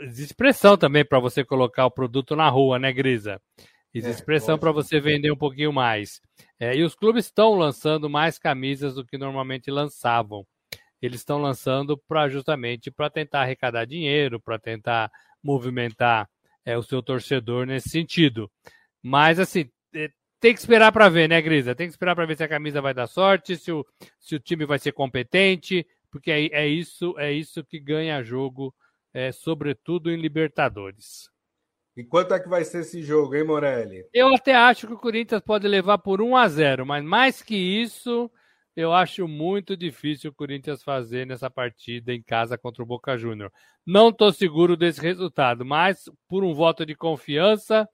existe 0.00 0.34
pressão 0.34 0.76
também 0.76 1.04
para 1.04 1.18
você 1.18 1.44
colocar 1.44 1.86
o 1.86 1.90
produto 1.90 2.36
na 2.36 2.48
rua, 2.48 2.78
né, 2.78 2.92
Grisa? 2.92 3.40
Existe 3.92 4.22
é, 4.22 4.24
pressão 4.24 4.58
para 4.58 4.70
você 4.70 5.00
vender 5.00 5.30
um 5.30 5.36
pouquinho 5.36 5.72
mais. 5.72 6.20
É, 6.60 6.76
e 6.76 6.84
os 6.84 6.94
clubes 6.94 7.24
estão 7.24 7.54
lançando 7.54 8.10
mais 8.10 8.38
camisas 8.38 8.94
do 8.94 9.04
que 9.04 9.16
normalmente 9.16 9.70
lançavam. 9.70 10.46
Eles 11.00 11.20
estão 11.20 11.38
lançando 11.38 11.96
para 12.06 12.28
justamente 12.28 12.90
para 12.90 13.10
tentar 13.10 13.42
arrecadar 13.42 13.84
dinheiro, 13.84 14.40
para 14.40 14.58
tentar 14.58 15.10
movimentar 15.42 16.28
é, 16.64 16.76
o 16.76 16.82
seu 16.82 17.02
torcedor 17.02 17.66
nesse 17.66 17.88
sentido. 17.88 18.50
Mas 19.02 19.38
assim, 19.38 19.70
tem 20.40 20.52
que 20.52 20.60
esperar 20.60 20.92
para 20.92 21.08
ver, 21.08 21.28
né, 21.28 21.40
Grisa? 21.40 21.74
Tem 21.74 21.86
que 21.86 21.92
esperar 21.92 22.14
para 22.14 22.26
ver 22.26 22.36
se 22.36 22.44
a 22.44 22.48
camisa 22.48 22.80
vai 22.80 22.92
dar 22.92 23.06
sorte, 23.06 23.56
se 23.56 23.72
o, 23.72 23.84
se 24.18 24.36
o 24.36 24.40
time 24.40 24.64
vai 24.64 24.78
ser 24.78 24.92
competente, 24.92 25.86
porque 26.10 26.30
é, 26.30 26.46
é 26.52 26.66
isso 26.66 27.14
é 27.18 27.32
isso 27.32 27.64
que 27.64 27.80
ganha 27.80 28.22
jogo, 28.22 28.74
é, 29.12 29.32
sobretudo 29.32 30.10
em 30.10 30.16
Libertadores. 30.16 31.30
E 31.96 32.04
quanto 32.04 32.34
é 32.34 32.38
que 32.38 32.48
vai 32.48 32.62
ser 32.62 32.80
esse 32.80 33.02
jogo, 33.02 33.34
hein, 33.34 33.44
Morelli? 33.44 34.04
Eu 34.12 34.34
até 34.34 34.54
acho 34.54 34.86
que 34.86 34.92
o 34.92 34.98
Corinthians 34.98 35.40
pode 35.40 35.66
levar 35.66 35.96
por 35.96 36.20
1 36.20 36.36
a 36.36 36.46
0, 36.46 36.84
mas 36.84 37.02
mais 37.02 37.42
que 37.42 37.56
isso, 37.56 38.30
eu 38.76 38.92
acho 38.92 39.26
muito 39.26 39.74
difícil 39.74 40.30
o 40.30 40.34
Corinthians 40.34 40.82
fazer 40.82 41.26
nessa 41.26 41.48
partida 41.48 42.12
em 42.12 42.22
casa 42.22 42.58
contra 42.58 42.82
o 42.82 42.86
Boca 42.86 43.16
Júnior. 43.16 43.50
Não 43.86 44.10
estou 44.10 44.30
seguro 44.30 44.76
desse 44.76 45.00
resultado, 45.00 45.64
mas 45.64 46.04
por 46.28 46.44
um 46.44 46.52
voto 46.52 46.84
de 46.84 46.94
confiança, 46.94 47.88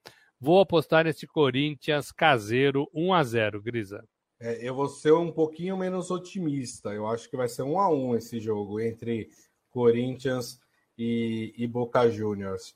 Vou 0.45 0.59
apostar 0.59 1.05
nesse 1.05 1.25
Corinthians 1.25 2.11
caseiro 2.11 2.91
1 2.93 3.15
a 3.15 3.23
0 3.23 3.63
Grisa. 3.63 4.05
É, 4.41 4.59
eu 4.69 4.75
vou 4.75 4.89
ser 4.89 5.13
um 5.13 5.31
pouquinho 5.31 5.77
menos 5.77 6.11
otimista. 6.11 6.93
Eu 6.93 7.07
acho 7.07 7.31
que 7.31 7.37
vai 7.37 7.47
ser 7.47 7.63
1 7.63 7.79
a 7.79 7.89
1 7.89 8.17
esse 8.17 8.41
jogo 8.41 8.81
entre 8.81 9.31
Corinthians 9.71 10.59
e, 10.99 11.55
e 11.57 11.65
Boca 11.69 12.11
Juniors. 12.11 12.75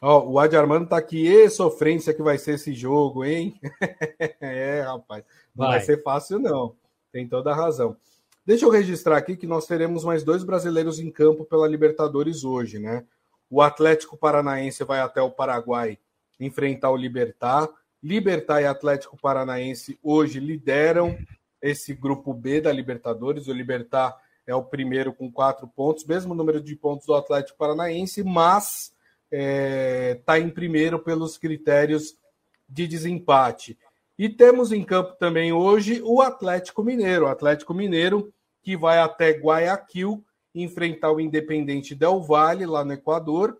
Ó, 0.00 0.24
o 0.24 0.38
Adi 0.38 0.56
Armando 0.56 0.88
tá 0.88 0.98
aqui, 0.98 1.26
e 1.26 1.50
sofrência 1.50 2.14
que 2.14 2.22
vai 2.22 2.38
ser 2.38 2.52
esse 2.52 2.72
jogo, 2.72 3.24
hein? 3.24 3.58
é, 4.40 4.82
rapaz, 4.82 5.24
não 5.52 5.66
vai. 5.66 5.78
vai 5.78 5.80
ser 5.80 6.00
fácil, 6.04 6.38
não. 6.38 6.76
Tem 7.10 7.26
toda 7.26 7.50
a 7.50 7.56
razão. 7.56 7.96
Deixa 8.46 8.64
eu 8.64 8.70
registrar 8.70 9.16
aqui 9.16 9.36
que 9.36 9.48
nós 9.48 9.66
teremos 9.66 10.04
mais 10.04 10.22
dois 10.22 10.44
brasileiros 10.44 11.00
em 11.00 11.10
campo 11.10 11.44
pela 11.44 11.66
Libertadores 11.66 12.44
hoje, 12.44 12.78
né? 12.78 13.04
O 13.50 13.60
Atlético 13.60 14.16
Paranaense 14.16 14.84
vai 14.84 15.00
até 15.00 15.20
o 15.20 15.28
Paraguai 15.28 15.98
enfrentar 16.40 16.90
o 16.90 16.96
Libertar. 16.96 17.68
Libertar 18.02 18.62
e 18.62 18.66
Atlético 18.66 19.16
Paranaense 19.16 19.98
hoje 20.02 20.40
lideram 20.40 21.16
esse 21.60 21.94
grupo 21.94 22.32
B 22.32 22.60
da 22.60 22.72
Libertadores. 22.72 23.46
O 23.46 23.52
Libertar 23.52 24.16
é 24.46 24.54
o 24.54 24.64
primeiro 24.64 25.12
com 25.12 25.30
quatro 25.30 25.68
pontos, 25.68 26.04
mesmo 26.04 26.34
número 26.34 26.60
de 26.60 26.74
pontos 26.74 27.06
do 27.06 27.14
Atlético 27.14 27.58
Paranaense, 27.58 28.24
mas 28.24 28.92
está 29.30 29.42
é, 29.44 30.14
tá 30.24 30.38
em 30.40 30.48
primeiro 30.48 30.98
pelos 30.98 31.38
critérios 31.38 32.16
de 32.68 32.86
desempate. 32.86 33.78
E 34.18 34.28
temos 34.28 34.72
em 34.72 34.82
campo 34.82 35.14
também 35.18 35.52
hoje 35.52 36.00
o 36.02 36.20
Atlético 36.20 36.82
Mineiro. 36.82 37.26
O 37.26 37.28
Atlético 37.28 37.74
Mineiro 37.74 38.32
que 38.62 38.76
vai 38.76 38.98
até 38.98 39.30
Guayaquil 39.30 40.24
enfrentar 40.54 41.12
o 41.12 41.20
Independente 41.20 41.94
Del 41.94 42.20
Valle, 42.20 42.66
lá 42.66 42.84
no 42.84 42.92
Equador 42.92 43.56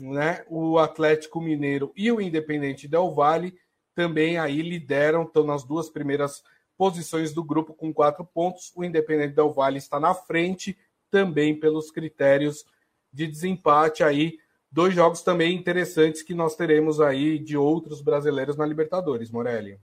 né? 0.00 0.44
O 0.48 0.78
Atlético 0.78 1.40
Mineiro 1.40 1.92
e 1.96 2.10
o 2.10 2.20
Independente 2.20 2.88
Del 2.88 3.10
Valle 3.12 3.54
também 3.94 4.38
aí 4.38 4.62
lideram, 4.62 5.22
estão 5.22 5.44
nas 5.44 5.64
duas 5.64 5.88
primeiras 5.88 6.42
posições 6.76 7.32
do 7.32 7.44
grupo 7.44 7.74
com 7.74 7.92
quatro 7.92 8.24
pontos. 8.24 8.72
O 8.74 8.82
Independente 8.82 9.34
Del 9.34 9.52
Valle 9.52 9.78
está 9.78 10.00
na 10.00 10.14
frente 10.14 10.78
também 11.10 11.58
pelos 11.58 11.90
critérios 11.90 12.64
de 13.12 13.26
desempate 13.26 14.02
aí. 14.02 14.38
Dois 14.72 14.94
jogos 14.94 15.20
também 15.22 15.54
interessantes 15.54 16.22
que 16.22 16.32
nós 16.32 16.54
teremos 16.54 17.00
aí 17.00 17.38
de 17.38 17.56
outros 17.56 18.00
brasileiros 18.00 18.56
na 18.56 18.64
Libertadores, 18.64 19.30
Morelli. 19.30 19.78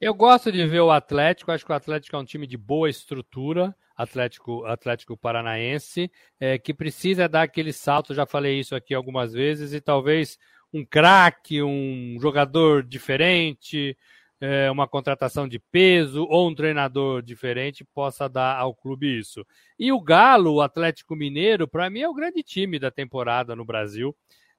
Eu 0.00 0.14
gosto 0.14 0.50
de 0.50 0.66
ver 0.66 0.80
o 0.80 0.90
Atlético, 0.90 1.52
acho 1.52 1.64
que 1.64 1.70
o 1.70 1.76
Atlético 1.76 2.16
é 2.16 2.18
um 2.18 2.24
time 2.24 2.44
de 2.44 2.56
boa 2.56 2.90
estrutura, 2.90 3.72
Atlético, 4.02 4.64
Atlético 4.64 5.16
Paranaense, 5.16 6.10
é, 6.40 6.58
que 6.58 6.74
precisa 6.74 7.28
dar 7.28 7.42
aquele 7.42 7.72
salto, 7.72 8.14
já 8.14 8.26
falei 8.26 8.58
isso 8.58 8.74
aqui 8.74 8.94
algumas 8.94 9.32
vezes, 9.32 9.72
e 9.72 9.80
talvez 9.80 10.38
um 10.72 10.84
craque, 10.84 11.62
um 11.62 12.16
jogador 12.20 12.82
diferente, 12.82 13.96
é, 14.40 14.68
uma 14.70 14.88
contratação 14.88 15.46
de 15.46 15.58
peso 15.58 16.26
ou 16.28 16.48
um 16.48 16.54
treinador 16.54 17.22
diferente 17.22 17.84
possa 17.94 18.28
dar 18.28 18.56
ao 18.56 18.74
clube 18.74 19.18
isso. 19.18 19.46
E 19.78 19.92
o 19.92 20.00
Galo, 20.00 20.54
o 20.54 20.60
Atlético 20.60 21.14
Mineiro, 21.14 21.68
para 21.68 21.88
mim 21.88 22.00
é 22.00 22.08
o 22.08 22.14
grande 22.14 22.42
time 22.42 22.78
da 22.78 22.90
temporada 22.90 23.54
no 23.54 23.64
Brasil. 23.64 24.16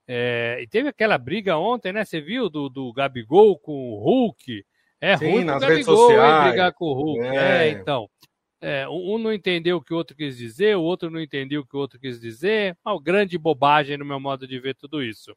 É, 0.08 0.60
e 0.62 0.68
teve 0.68 0.90
aquela 0.90 1.18
briga 1.18 1.58
ontem, 1.58 1.92
né? 1.92 2.06
Você 2.06 2.22
viu 2.22 2.50
do, 2.50 2.70
do 2.70 2.94
Gabigol 2.94 3.58
com 3.58 3.92
o 3.92 4.00
Hulk? 4.00 4.66
É 5.02 5.18
Sim, 5.18 5.32
ruim 5.32 5.44
nas 5.44 5.62
Gabigol, 5.62 5.76
redes 5.76 5.86
sociais. 5.86 6.48
brigar 6.50 6.74
com 6.74 6.86
o 6.86 6.94
Hulk. 6.94 7.26
É, 7.26 7.68
é 7.68 7.70
então. 7.72 8.10
É, 8.66 8.88
um 8.88 9.18
não 9.18 9.34
entendeu 9.34 9.76
o 9.76 9.82
que 9.82 9.94
o 9.94 9.98
outro 9.98 10.16
quis 10.16 10.38
dizer, 10.38 10.78
o 10.78 10.82
outro 10.82 11.10
não 11.10 11.20
entendeu 11.20 11.62
o 11.62 11.66
que 11.66 11.76
o 11.76 11.80
outro 11.80 12.00
quis 12.00 12.18
dizer. 12.18 12.78
Uma 12.86 13.02
grande 13.02 13.38
bobagem 13.38 13.98
no 13.98 14.06
meu 14.06 14.22
modo 14.22 14.48
de 14.48 14.58
ver 14.58 14.74
tudo 14.74 15.04
isso. 15.04 15.36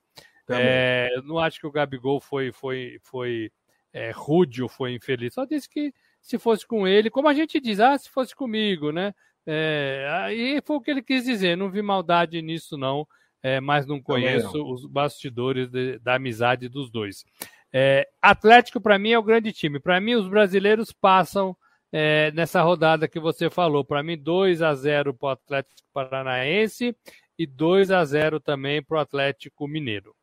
É, 0.48 1.10
não 1.24 1.40
acho 1.40 1.58
que 1.58 1.66
o 1.66 1.72
Gabigol 1.72 2.20
foi, 2.20 2.52
foi, 2.52 3.00
foi 3.02 3.50
é, 3.92 4.12
rude 4.12 4.62
ou 4.62 4.68
foi 4.68 4.94
infeliz. 4.94 5.34
Só 5.34 5.44
disse 5.44 5.68
que 5.68 5.92
se 6.22 6.38
fosse 6.38 6.64
com 6.64 6.86
ele, 6.86 7.10
como 7.10 7.26
a 7.26 7.34
gente 7.34 7.58
diz, 7.58 7.80
ah, 7.80 7.98
se 7.98 8.08
fosse 8.08 8.32
comigo, 8.34 8.92
né? 8.92 9.12
É, 9.44 10.06
aí 10.22 10.60
foi 10.64 10.76
o 10.76 10.80
que 10.80 10.92
ele 10.92 11.02
quis 11.02 11.24
dizer. 11.24 11.56
Não 11.56 11.68
vi 11.68 11.82
maldade 11.82 12.40
nisso, 12.40 12.76
não. 12.76 13.08
É, 13.42 13.60
mas 13.60 13.86
não 13.86 14.00
conheço 14.00 14.56
não. 14.56 14.70
os 14.70 14.86
bastidores 14.86 15.68
de, 15.68 15.98
da 15.98 16.14
amizade 16.14 16.68
dos 16.68 16.90
dois. 16.90 17.24
É, 17.72 18.08
Atlético, 18.22 18.80
para 18.80 18.98
mim, 18.98 19.10
é 19.10 19.18
o 19.18 19.22
grande 19.22 19.52
time. 19.52 19.80
Para 19.80 20.00
mim, 20.00 20.14
os 20.14 20.28
brasileiros 20.28 20.92
passam 20.92 21.56
é, 21.92 22.30
nessa 22.32 22.62
rodada 22.62 23.08
que 23.08 23.20
você 23.20 23.48
falou. 23.50 23.84
Para 23.84 24.02
mim, 24.02 24.18
2 24.18 24.62
a 24.62 24.74
0 24.74 25.14
para 25.14 25.26
o 25.26 25.30
Atlético 25.30 25.80
Paranaense 25.92 26.96
e 27.38 27.46
2 27.46 27.90
a 27.90 28.04
0 28.04 28.40
também 28.40 28.82
para 28.82 28.98
o 28.98 29.00
Atlético 29.00 29.68
Mineiro. 29.68 30.14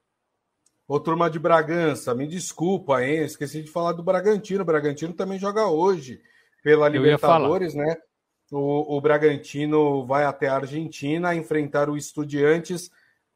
Ô, 0.88 1.00
turma 1.00 1.30
de 1.30 1.40
Bragança, 1.40 2.14
me 2.14 2.28
desculpa, 2.28 3.04
hein? 3.04 3.24
Esqueci 3.24 3.64
de 3.64 3.72
falar 3.72 3.94
do 3.94 4.04
Bragantino. 4.04 4.62
O 4.62 4.66
Bragantino 4.66 5.14
também 5.14 5.40
joga 5.40 5.68
hoje 5.68 6.22
pela 6.62 6.90
Libertadores, 6.90 7.74
né? 7.74 7.96
O, 8.52 8.98
o 8.98 9.02
Bragantino 9.02 10.06
vai 10.06 10.26
até 10.26 10.48
a 10.48 10.56
Argentina 10.56 11.34
enfrentar 11.34 11.90
o 11.90 11.98
Estudiantes. 11.98 12.92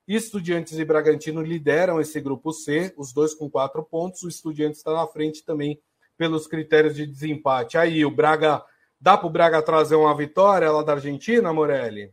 Estudiantes 0.08 0.78
e 0.78 0.86
Bragantino 0.86 1.42
lideram 1.42 2.00
esse 2.00 2.20
grupo 2.22 2.52
C, 2.52 2.94
os 2.98 3.14
dois 3.14 3.34
com 3.34 3.50
quatro 3.50 3.84
pontos. 3.84 4.24
O 4.24 4.30
Estudiantes 4.30 4.80
está 4.80 4.94
na 4.94 5.08
frente 5.08 5.44
também 5.44 5.80
pelos 6.18 6.48
critérios 6.48 6.96
de 6.96 7.06
desempate. 7.06 7.78
Aí, 7.78 8.04
o 8.04 8.12
Braga. 8.12 8.64
Dá 9.00 9.16
para 9.16 9.28
o 9.28 9.30
Braga 9.30 9.62
trazer 9.62 9.96
uma 9.96 10.18
vitória 10.18 10.72
lá 10.72 10.82
da 10.82 10.94
Argentina, 10.94 11.54
Morelli? 11.54 12.12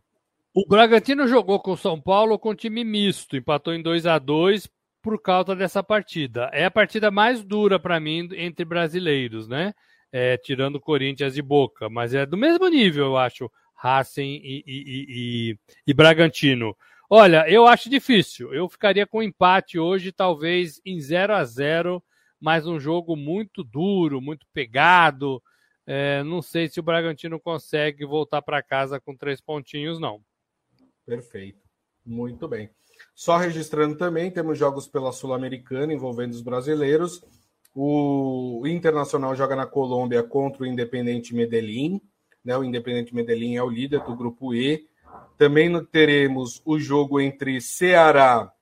O 0.55 0.67
Bragantino 0.69 1.27
jogou 1.27 1.59
com 1.59 1.73
o 1.73 1.77
São 1.77 2.01
Paulo 2.01 2.38
com 2.38 2.55
time 2.55 2.85
misto, 2.85 3.37
empatou 3.37 3.73
em 3.75 3.83
2 3.83 4.07
a 4.07 4.19
2 4.19 4.69
por 5.03 5.21
causa 5.21 5.57
dessa 5.57 5.83
partida. 5.83 6.49
É 6.53 6.64
a 6.64 6.71
partida 6.71 7.11
mais 7.11 7.43
dura 7.43 7.79
para 7.79 7.99
mim 7.99 8.29
entre 8.33 8.64
brasileiros, 8.64 9.49
né? 9.49 9.75
É, 10.12 10.37
tirando 10.37 10.81
Corinthians 10.81 11.37
e 11.37 11.43
Boca, 11.43 11.90
mas 11.90 12.14
é 12.14 12.25
do 12.25 12.37
mesmo 12.37 12.69
nível, 12.69 13.07
eu 13.07 13.17
acho, 13.17 13.51
Racing 13.75 14.40
e, 14.45 14.64
e, 14.64 15.07
e, 15.09 15.59
e, 15.88 15.93
Bragantino. 15.93 16.77
Olha, 17.11 17.45
eu 17.51 17.67
acho 17.67 17.90
difícil. 17.90 18.55
Eu 18.55 18.69
ficaria 18.69 19.07
com 19.07 19.23
empate 19.23 19.79
hoje, 19.79 20.12
talvez 20.12 20.81
em 20.87 21.01
0 21.01 21.35
a 21.35 21.45
0 21.45 22.03
mas 22.44 22.66
um 22.66 22.78
jogo 22.78 23.16
muito 23.16 23.64
duro, 23.64 24.20
muito 24.20 24.46
pegado. 24.52 25.42
É, 25.87 26.22
não 26.24 26.42
sei 26.42 26.68
se 26.68 26.78
o 26.78 26.83
Bragantino 26.83 27.40
consegue 27.40 28.04
voltar 28.04 28.42
para 28.42 28.62
casa 28.62 29.00
com 29.00 29.16
três 29.16 29.40
pontinhos, 29.40 29.98
não. 29.98 30.20
Perfeito. 31.07 31.59
Muito 32.04 32.46
bem. 32.46 32.68
Só 33.14 33.38
registrando 33.38 33.96
também, 33.96 34.30
temos 34.30 34.59
jogos 34.59 34.87
pela 34.87 35.11
Sul-Americana 35.11 35.94
envolvendo 35.94 36.33
os 36.33 36.42
brasileiros. 36.42 37.24
O 37.74 38.62
Internacional 38.66 39.35
joga 39.35 39.57
na 39.57 39.64
Colômbia 39.64 40.22
contra 40.22 40.64
o 40.64 40.66
Independente 40.66 41.35
Medellín. 41.35 41.98
Né? 42.44 42.54
O 42.59 42.62
Independente 42.62 43.14
Medellín 43.14 43.57
é 43.57 43.62
o 43.62 43.70
líder 43.70 44.04
do 44.04 44.14
grupo 44.14 44.54
E. 44.54 44.87
Também 45.38 45.83
teremos 45.87 46.61
o 46.62 46.78
jogo 46.78 47.18
entre 47.22 47.59
Ceará 47.62 48.52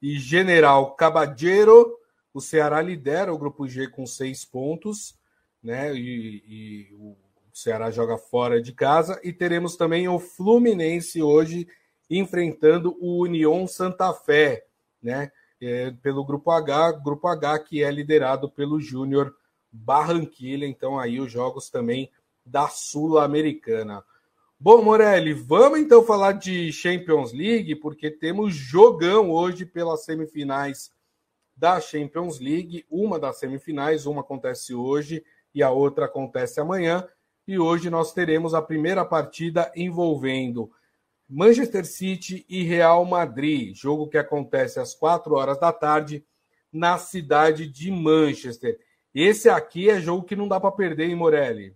e 0.00 0.18
General 0.18 0.96
Caballero. 0.96 1.98
O 2.36 2.40
Ceará 2.42 2.82
lidera 2.82 3.32
o 3.32 3.38
grupo 3.38 3.66
G 3.66 3.88
com 3.88 4.04
seis 4.04 4.44
pontos, 4.44 5.18
né? 5.62 5.94
E, 5.94 6.42
e 6.46 6.94
o 6.94 7.16
Ceará 7.50 7.90
joga 7.90 8.18
fora 8.18 8.60
de 8.60 8.74
casa. 8.74 9.18
E 9.24 9.32
teremos 9.32 9.74
também 9.74 10.06
o 10.06 10.18
Fluminense 10.18 11.22
hoje 11.22 11.66
enfrentando 12.10 12.94
o 13.00 13.22
União 13.22 13.66
Santa 13.66 14.12
Fé, 14.12 14.66
né? 15.02 15.32
É, 15.58 15.92
pelo 16.02 16.26
grupo 16.26 16.50
H, 16.50 16.92
grupo 17.02 17.26
H 17.26 17.60
que 17.60 17.82
é 17.82 17.90
liderado 17.90 18.50
pelo 18.50 18.78
Júnior 18.78 19.34
Barranquilha. 19.72 20.66
Então 20.66 20.98
aí 20.98 21.18
os 21.18 21.32
jogos 21.32 21.70
também 21.70 22.10
da 22.44 22.68
Sul-Americana. 22.68 24.04
Bom, 24.60 24.82
Morelli, 24.82 25.32
vamos 25.32 25.78
então 25.78 26.04
falar 26.04 26.32
de 26.32 26.70
Champions 26.70 27.32
League, 27.32 27.76
porque 27.76 28.10
temos 28.10 28.54
jogão 28.54 29.30
hoje 29.30 29.64
pelas 29.64 30.04
semifinais 30.04 30.94
da 31.56 31.80
Champions 31.80 32.38
League. 32.38 32.84
Uma 32.90 33.18
das 33.18 33.38
semifinais, 33.38 34.06
uma 34.06 34.20
acontece 34.20 34.74
hoje 34.74 35.24
e 35.54 35.62
a 35.62 35.70
outra 35.70 36.04
acontece 36.04 36.60
amanhã. 36.60 37.08
E 37.48 37.58
hoje 37.58 37.88
nós 37.88 38.12
teremos 38.12 38.54
a 38.54 38.60
primeira 38.60 39.04
partida 39.04 39.72
envolvendo 39.74 40.70
Manchester 41.28 41.84
City 41.84 42.44
e 42.48 42.62
Real 42.62 43.04
Madrid, 43.04 43.74
jogo 43.74 44.08
que 44.08 44.18
acontece 44.18 44.78
às 44.78 44.94
4 44.94 45.34
horas 45.34 45.58
da 45.58 45.72
tarde 45.72 46.24
na 46.72 46.98
cidade 46.98 47.66
de 47.66 47.90
Manchester. 47.90 48.78
Esse 49.14 49.48
aqui 49.48 49.88
é 49.88 50.00
jogo 50.00 50.24
que 50.24 50.36
não 50.36 50.46
dá 50.46 50.60
para 50.60 50.70
perder, 50.70 51.08
hein, 51.08 51.16
Morelli? 51.16 51.74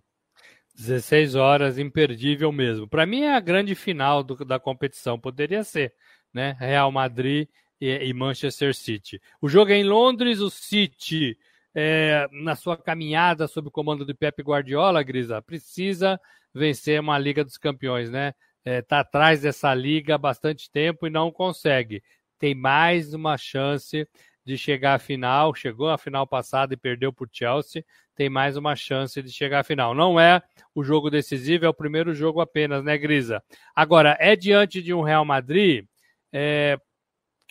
16 0.75 1.35
horas, 1.35 1.77
imperdível 1.77 2.51
mesmo. 2.51 2.87
Para 2.87 3.05
mim 3.05 3.21
é 3.23 3.35
a 3.35 3.39
grande 3.39 3.75
final 3.75 4.23
do, 4.23 4.45
da 4.45 4.59
competição, 4.59 5.19
poderia 5.19 5.63
ser, 5.63 5.93
né? 6.33 6.55
Real 6.59 6.91
Madrid 6.91 7.47
e, 7.81 8.09
e, 8.09 8.13
Manchester 8.13 8.73
City. 8.75 9.19
O 9.41 9.49
jogo 9.49 9.71
é 9.71 9.75
em 9.75 9.83
Londres, 9.83 10.39
o 10.39 10.49
City, 10.49 11.35
é, 11.73 12.27
na 12.31 12.55
sua 12.55 12.77
caminhada 12.77 13.47
sob 13.47 13.69
o 13.69 13.71
comando 13.71 14.05
de 14.05 14.13
Pep 14.13 14.41
Guardiola, 14.43 15.01
Grisa, 15.01 15.41
precisa 15.41 16.21
vencer 16.53 16.99
uma 16.99 17.17
Liga 17.17 17.43
dos 17.43 17.57
Campeões, 17.57 18.11
né? 18.11 18.33
está 18.63 18.71
é, 18.71 18.81
tá 18.81 18.99
atrás 18.99 19.41
dessa 19.41 19.73
liga 19.73 20.15
há 20.15 20.17
bastante 20.17 20.69
tempo 20.69 21.07
e 21.07 21.09
não 21.09 21.31
consegue. 21.31 22.03
Tem 22.37 22.53
mais 22.53 23.13
uma 23.13 23.37
chance 23.37 24.07
de 24.45 24.57
chegar 24.57 24.95
à 24.95 24.99
final. 24.99 25.53
Chegou 25.55 25.89
à 25.89 25.97
final 25.97 26.27
passada 26.27 26.73
e 26.73 26.77
perdeu 26.77 27.11
para 27.11 27.25
o 27.25 27.29
Chelsea. 27.31 27.83
Tem 28.15 28.29
mais 28.29 28.57
uma 28.57 28.75
chance 28.75 29.21
de 29.21 29.31
chegar 29.31 29.59
à 29.59 29.63
final. 29.63 29.93
Não 29.95 30.19
é 30.19 30.41
o 30.75 30.83
jogo 30.83 31.09
decisivo, 31.09 31.65
é 31.65 31.69
o 31.69 31.73
primeiro 31.73 32.13
jogo 32.13 32.41
apenas, 32.41 32.83
né, 32.83 32.97
Grisa? 32.97 33.43
Agora, 33.75 34.15
é 34.19 34.35
diante 34.35 34.81
de 34.81 34.93
um 34.93 35.01
Real 35.01 35.25
Madrid 35.25 35.85
é, 36.33 36.79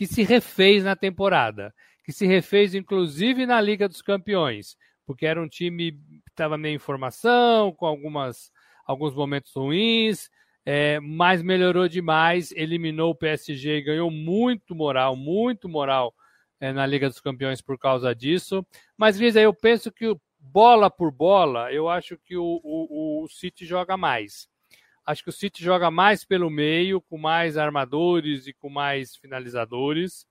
que 0.01 0.07
se 0.07 0.23
refez 0.23 0.83
na 0.83 0.97
temporada, 0.97 1.75
que 2.03 2.11
se 2.11 2.27
refez 2.27 2.75
inclusive 2.75 3.45
na 3.45 3.61
Liga 3.61 3.87
dos 3.87 4.01
Campeões, 4.01 4.75
porque 5.05 5.27
era 5.27 5.39
um 5.39 5.47
time 5.47 5.93
que 5.93 6.31
estava 6.31 6.57
meio 6.57 6.77
em 6.77 6.79
formação, 6.79 7.71
com 7.73 7.85
algumas, 7.85 8.51
alguns 8.87 9.15
momentos 9.15 9.53
ruins, 9.55 10.31
é, 10.65 10.99
mas 11.01 11.43
melhorou 11.43 11.87
demais, 11.87 12.51
eliminou 12.53 13.11
o 13.11 13.15
PSG 13.15 13.77
e 13.77 13.83
ganhou 13.83 14.11
muito 14.11 14.75
moral, 14.75 15.15
muito 15.15 15.69
moral 15.69 16.15
é, 16.59 16.73
na 16.73 16.87
Liga 16.87 17.07
dos 17.07 17.21
Campeões 17.21 17.61
por 17.61 17.79
causa 17.79 18.15
disso. 18.15 18.67
Mas, 18.97 19.19
Grisa, 19.19 19.39
eu 19.39 19.53
penso 19.53 19.93
que 19.93 20.17
bola 20.39 20.91
por 20.91 21.13
bola, 21.13 21.71
eu 21.75 21.91
acho 21.91 22.17
que 22.17 22.39
o, 22.39 22.59
o, 22.65 23.25
o 23.25 23.29
City 23.29 23.67
joga 23.67 23.99
mais. 23.99 24.49
Acho 25.11 25.25
que 25.25 25.31
o 25.31 25.33
City 25.33 25.65
joga 25.65 25.91
mais 25.91 26.25
pelo 26.25 26.49
meio, 26.49 27.01
com 27.01 27.19
mais 27.19 27.57
armadores 27.57 28.47
e 28.47 28.53
com 28.53 28.69
mais 28.69 29.17
finalizadores. 29.17 30.25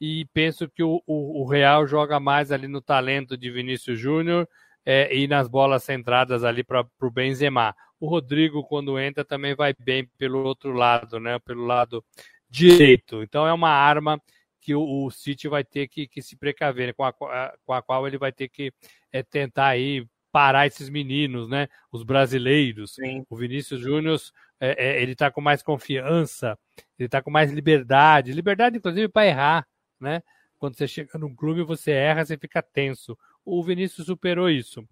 E 0.00 0.26
penso 0.32 0.68
que 0.68 0.82
o, 0.82 1.02
o, 1.04 1.42
o 1.42 1.44
Real 1.44 1.88
joga 1.88 2.20
mais 2.20 2.52
ali 2.52 2.68
no 2.68 2.80
talento 2.80 3.36
de 3.36 3.50
Vinícius 3.50 3.98
Júnior 3.98 4.48
é, 4.86 5.12
e 5.12 5.26
nas 5.26 5.48
bolas 5.48 5.82
centradas 5.82 6.44
ali 6.44 6.62
para 6.62 6.86
o 7.00 7.10
Benzema. 7.10 7.74
O 7.98 8.06
Rodrigo, 8.08 8.62
quando 8.62 8.96
entra, 8.96 9.24
também 9.24 9.56
vai 9.56 9.74
bem 9.76 10.08
pelo 10.16 10.44
outro 10.44 10.72
lado, 10.72 11.18
né? 11.18 11.40
Pelo 11.40 11.64
lado 11.64 12.04
direito. 12.48 13.24
Então 13.24 13.44
é 13.44 13.52
uma 13.52 13.70
arma 13.70 14.22
que 14.60 14.72
o, 14.72 15.04
o 15.04 15.10
City 15.10 15.48
vai 15.48 15.64
ter 15.64 15.88
que, 15.88 16.06
que 16.06 16.22
se 16.22 16.36
precaver, 16.36 16.86
né? 16.86 16.92
com, 16.92 17.04
a, 17.04 17.12
com, 17.12 17.72
a, 17.72 17.82
qual 17.82 18.06
ele 18.06 18.18
vai 18.18 18.30
ter 18.30 18.48
que 18.48 18.72
é, 19.12 19.20
tentar 19.20 19.66
aí 19.66 20.06
parar 20.32 20.66
esses 20.66 20.88
meninos, 20.88 21.48
né? 21.48 21.68
Os 21.92 22.02
brasileiros. 22.02 22.94
Sim. 22.94 23.24
O 23.28 23.36
Vinícius 23.36 23.80
Júnior, 23.80 24.18
é, 24.58 24.86
é, 24.86 25.02
ele 25.02 25.12
está 25.12 25.30
com 25.30 25.40
mais 25.40 25.62
confiança, 25.62 26.58
ele 26.98 27.06
está 27.06 27.22
com 27.22 27.30
mais 27.30 27.52
liberdade, 27.52 28.32
liberdade 28.32 28.78
inclusive 28.78 29.08
para 29.08 29.26
errar, 29.26 29.68
né? 30.00 30.22
Quando 30.58 30.76
você 30.76 30.88
chega 30.88 31.18
num 31.18 31.34
clube, 31.34 31.62
você 31.62 31.90
erra, 31.90 32.24
você 32.24 32.38
fica 32.38 32.62
tenso. 32.62 33.18
O 33.44 33.62
Vinícius 33.62 34.06
superou 34.06 34.48
isso. 34.48 34.86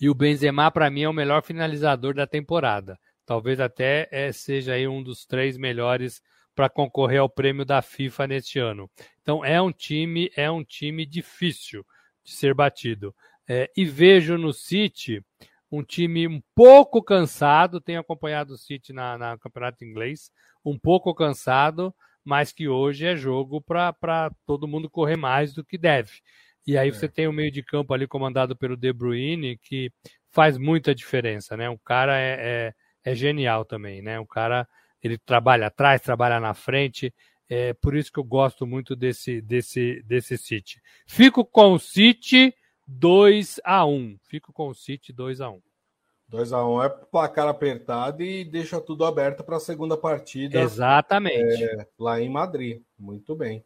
E 0.00 0.08
o 0.08 0.14
Benzema, 0.14 0.70
para 0.70 0.90
mim, 0.90 1.02
é 1.02 1.08
o 1.08 1.12
melhor 1.12 1.42
finalizador 1.42 2.14
da 2.14 2.26
temporada. 2.26 2.98
Talvez 3.24 3.60
até 3.60 4.08
é, 4.10 4.32
seja 4.32 4.72
aí 4.74 4.88
um 4.88 5.02
dos 5.02 5.24
três 5.24 5.56
melhores 5.56 6.20
para 6.54 6.68
concorrer 6.68 7.20
ao 7.20 7.28
prêmio 7.28 7.64
da 7.64 7.80
FIFA 7.80 8.26
neste 8.26 8.58
ano. 8.58 8.90
Então 9.22 9.44
é 9.44 9.62
um 9.62 9.70
time, 9.70 10.30
é 10.36 10.50
um 10.50 10.64
time 10.64 11.06
difícil 11.06 11.86
de 12.24 12.32
ser 12.32 12.54
batido. 12.54 13.14
É, 13.52 13.68
e 13.76 13.84
vejo 13.84 14.38
no 14.38 14.52
City 14.52 15.20
um 15.72 15.82
time 15.82 16.28
um 16.28 16.40
pouco 16.54 17.02
cansado, 17.02 17.80
tenho 17.80 17.98
acompanhado 17.98 18.54
o 18.54 18.56
City 18.56 18.92
na, 18.92 19.18
na 19.18 19.36
campeonato 19.38 19.84
inglês, 19.84 20.30
um 20.64 20.78
pouco 20.78 21.12
cansado, 21.12 21.92
mas 22.24 22.52
que 22.52 22.68
hoje 22.68 23.06
é 23.06 23.16
jogo 23.16 23.60
para 23.60 24.30
todo 24.46 24.68
mundo 24.68 24.88
correr 24.88 25.16
mais 25.16 25.52
do 25.52 25.64
que 25.64 25.76
deve. 25.76 26.12
E 26.64 26.78
aí 26.78 26.90
é. 26.90 26.92
você 26.92 27.08
tem 27.08 27.26
o 27.26 27.32
meio 27.32 27.50
de 27.50 27.60
campo 27.60 27.92
ali 27.92 28.06
comandado 28.06 28.54
pelo 28.54 28.76
De 28.76 28.92
Bruyne, 28.92 29.58
que 29.58 29.90
faz 30.30 30.56
muita 30.56 30.94
diferença, 30.94 31.56
né? 31.56 31.68
O 31.68 31.78
cara 31.78 32.16
é, 32.20 32.36
é, 33.04 33.10
é 33.10 33.14
genial 33.16 33.64
também, 33.64 34.00
né? 34.00 34.20
O 34.20 34.26
cara, 34.26 34.64
ele 35.02 35.18
trabalha 35.18 35.66
atrás, 35.66 36.00
trabalha 36.00 36.38
na 36.38 36.54
frente, 36.54 37.12
é 37.48 37.74
por 37.74 37.96
isso 37.96 38.12
que 38.12 38.20
eu 38.20 38.24
gosto 38.24 38.64
muito 38.64 38.94
desse, 38.94 39.40
desse, 39.40 40.04
desse 40.04 40.38
City. 40.38 40.80
Fico 41.04 41.44
com 41.44 41.72
o 41.72 41.80
City 41.80 42.54
2 42.98 43.60
a 43.62 43.86
1 43.86 44.18
Fico 44.22 44.52
com 44.52 44.68
o 44.68 44.74
City 44.74 45.12
2 45.12 45.40
a 45.40 45.50
1 45.50 45.60
2 46.30 46.52
a 46.52 46.66
1 46.66 46.82
é 46.84 46.88
placar 46.88 47.48
apertado 47.48 48.22
e 48.22 48.44
deixa 48.44 48.80
tudo 48.80 49.04
aberto 49.04 49.42
para 49.42 49.56
a 49.56 49.60
segunda 49.60 49.96
partida. 49.96 50.60
Exatamente. 50.60 51.64
É, 51.64 51.86
lá 51.98 52.20
em 52.20 52.28
Madrid. 52.28 52.80
Muito 52.96 53.34
bem. 53.34 53.64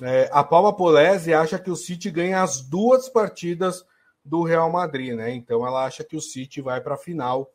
É, 0.00 0.28
a 0.32 0.42
Palma 0.42 0.74
Polese 0.74 1.34
acha 1.34 1.58
que 1.58 1.70
o 1.70 1.76
City 1.76 2.10
ganha 2.10 2.42
as 2.42 2.62
duas 2.62 3.10
partidas 3.10 3.84
do 4.24 4.42
Real 4.42 4.72
Madrid, 4.72 5.14
né? 5.14 5.34
Então 5.34 5.66
ela 5.66 5.84
acha 5.84 6.02
que 6.02 6.16
o 6.16 6.20
City 6.20 6.62
vai 6.62 6.80
para 6.80 6.94
a 6.94 6.98
final 6.98 7.52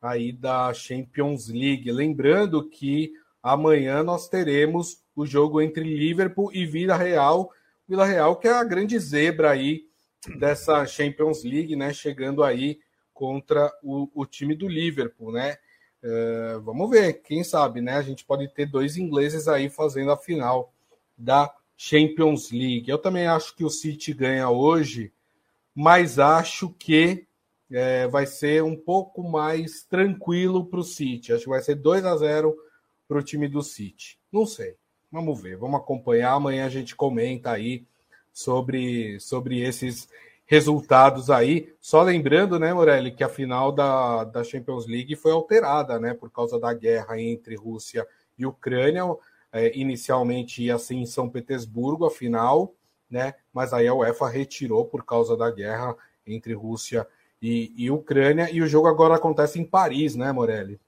aí 0.00 0.30
da 0.30 0.72
Champions 0.72 1.48
League. 1.48 1.90
Lembrando 1.90 2.68
que 2.68 3.12
amanhã 3.42 4.04
nós 4.04 4.28
teremos 4.28 5.02
o 5.16 5.26
jogo 5.26 5.60
entre 5.60 5.82
Liverpool 5.82 6.52
e 6.52 6.64
Vila 6.64 6.96
Real. 6.96 7.50
Vila 7.88 8.06
Real 8.06 8.36
que 8.36 8.46
é 8.46 8.52
a 8.52 8.62
grande 8.62 8.96
zebra 9.00 9.50
aí 9.50 9.86
dessa 10.38 10.84
Champions 10.86 11.44
League, 11.44 11.76
né? 11.76 11.92
Chegando 11.92 12.42
aí 12.42 12.78
contra 13.12 13.72
o, 13.82 14.08
o 14.14 14.26
time 14.26 14.54
do 14.54 14.68
Liverpool, 14.68 15.32
né? 15.32 15.56
Uh, 16.02 16.60
vamos 16.60 16.90
ver, 16.90 17.14
quem 17.22 17.42
sabe, 17.42 17.80
né? 17.80 17.94
A 17.94 18.02
gente 18.02 18.24
pode 18.24 18.48
ter 18.48 18.66
dois 18.66 18.96
ingleses 18.96 19.48
aí 19.48 19.68
fazendo 19.68 20.10
a 20.12 20.16
final 20.16 20.72
da 21.16 21.52
Champions 21.76 22.50
League. 22.50 22.88
Eu 22.88 22.98
também 22.98 23.26
acho 23.26 23.54
que 23.54 23.64
o 23.64 23.70
City 23.70 24.12
ganha 24.12 24.48
hoje, 24.50 25.12
mas 25.74 26.18
acho 26.18 26.70
que 26.78 27.26
é, 27.70 28.06
vai 28.06 28.26
ser 28.26 28.62
um 28.62 28.76
pouco 28.76 29.22
mais 29.22 29.82
tranquilo 29.82 30.64
para 30.66 30.80
o 30.80 30.84
City. 30.84 31.32
Acho 31.32 31.44
que 31.44 31.50
vai 31.50 31.62
ser 31.62 31.74
2 31.74 32.04
a 32.04 32.16
0 32.16 32.56
para 33.08 33.18
o 33.18 33.22
time 33.22 33.48
do 33.48 33.62
City? 33.62 34.18
Não 34.32 34.46
sei. 34.46 34.76
Vamos 35.10 35.40
ver, 35.40 35.56
vamos 35.56 35.80
acompanhar. 35.80 36.32
Amanhã 36.32 36.66
a 36.66 36.70
gente 36.70 36.94
comenta 36.94 37.50
aí 37.50 37.86
sobre, 38.36 39.18
sobre 39.18 39.62
esses 39.62 40.10
resultados 40.44 41.30
aí. 41.30 41.72
Só 41.80 42.02
lembrando, 42.02 42.58
né, 42.58 42.74
Morelli, 42.74 43.10
que 43.10 43.24
a 43.24 43.30
final 43.30 43.72
da, 43.72 44.24
da 44.24 44.44
Champions 44.44 44.86
League 44.86 45.16
foi 45.16 45.32
alterada, 45.32 45.98
né, 45.98 46.12
por 46.12 46.30
causa 46.30 46.60
da 46.60 46.74
guerra 46.74 47.18
entre 47.18 47.56
Rússia 47.56 48.06
e 48.38 48.44
Ucrânia. 48.44 49.04
É, 49.50 49.74
inicialmente 49.74 50.62
ia 50.62 50.78
ser 50.78 50.96
em 50.96 51.06
São 51.06 51.30
Petersburgo 51.30 52.04
a 52.04 52.10
final, 52.10 52.74
né, 53.10 53.32
mas 53.54 53.72
aí 53.72 53.88
a 53.88 53.94
UEFA 53.94 54.28
retirou 54.28 54.84
por 54.84 55.02
causa 55.02 55.34
da 55.34 55.50
guerra 55.50 55.96
entre 56.26 56.52
Rússia 56.52 57.08
e, 57.40 57.72
e 57.74 57.90
Ucrânia. 57.90 58.50
E 58.52 58.60
o 58.60 58.66
jogo 58.66 58.86
agora 58.86 59.14
acontece 59.14 59.58
em 59.58 59.64
Paris, 59.64 60.14
né, 60.14 60.30
Morelli? 60.30 60.78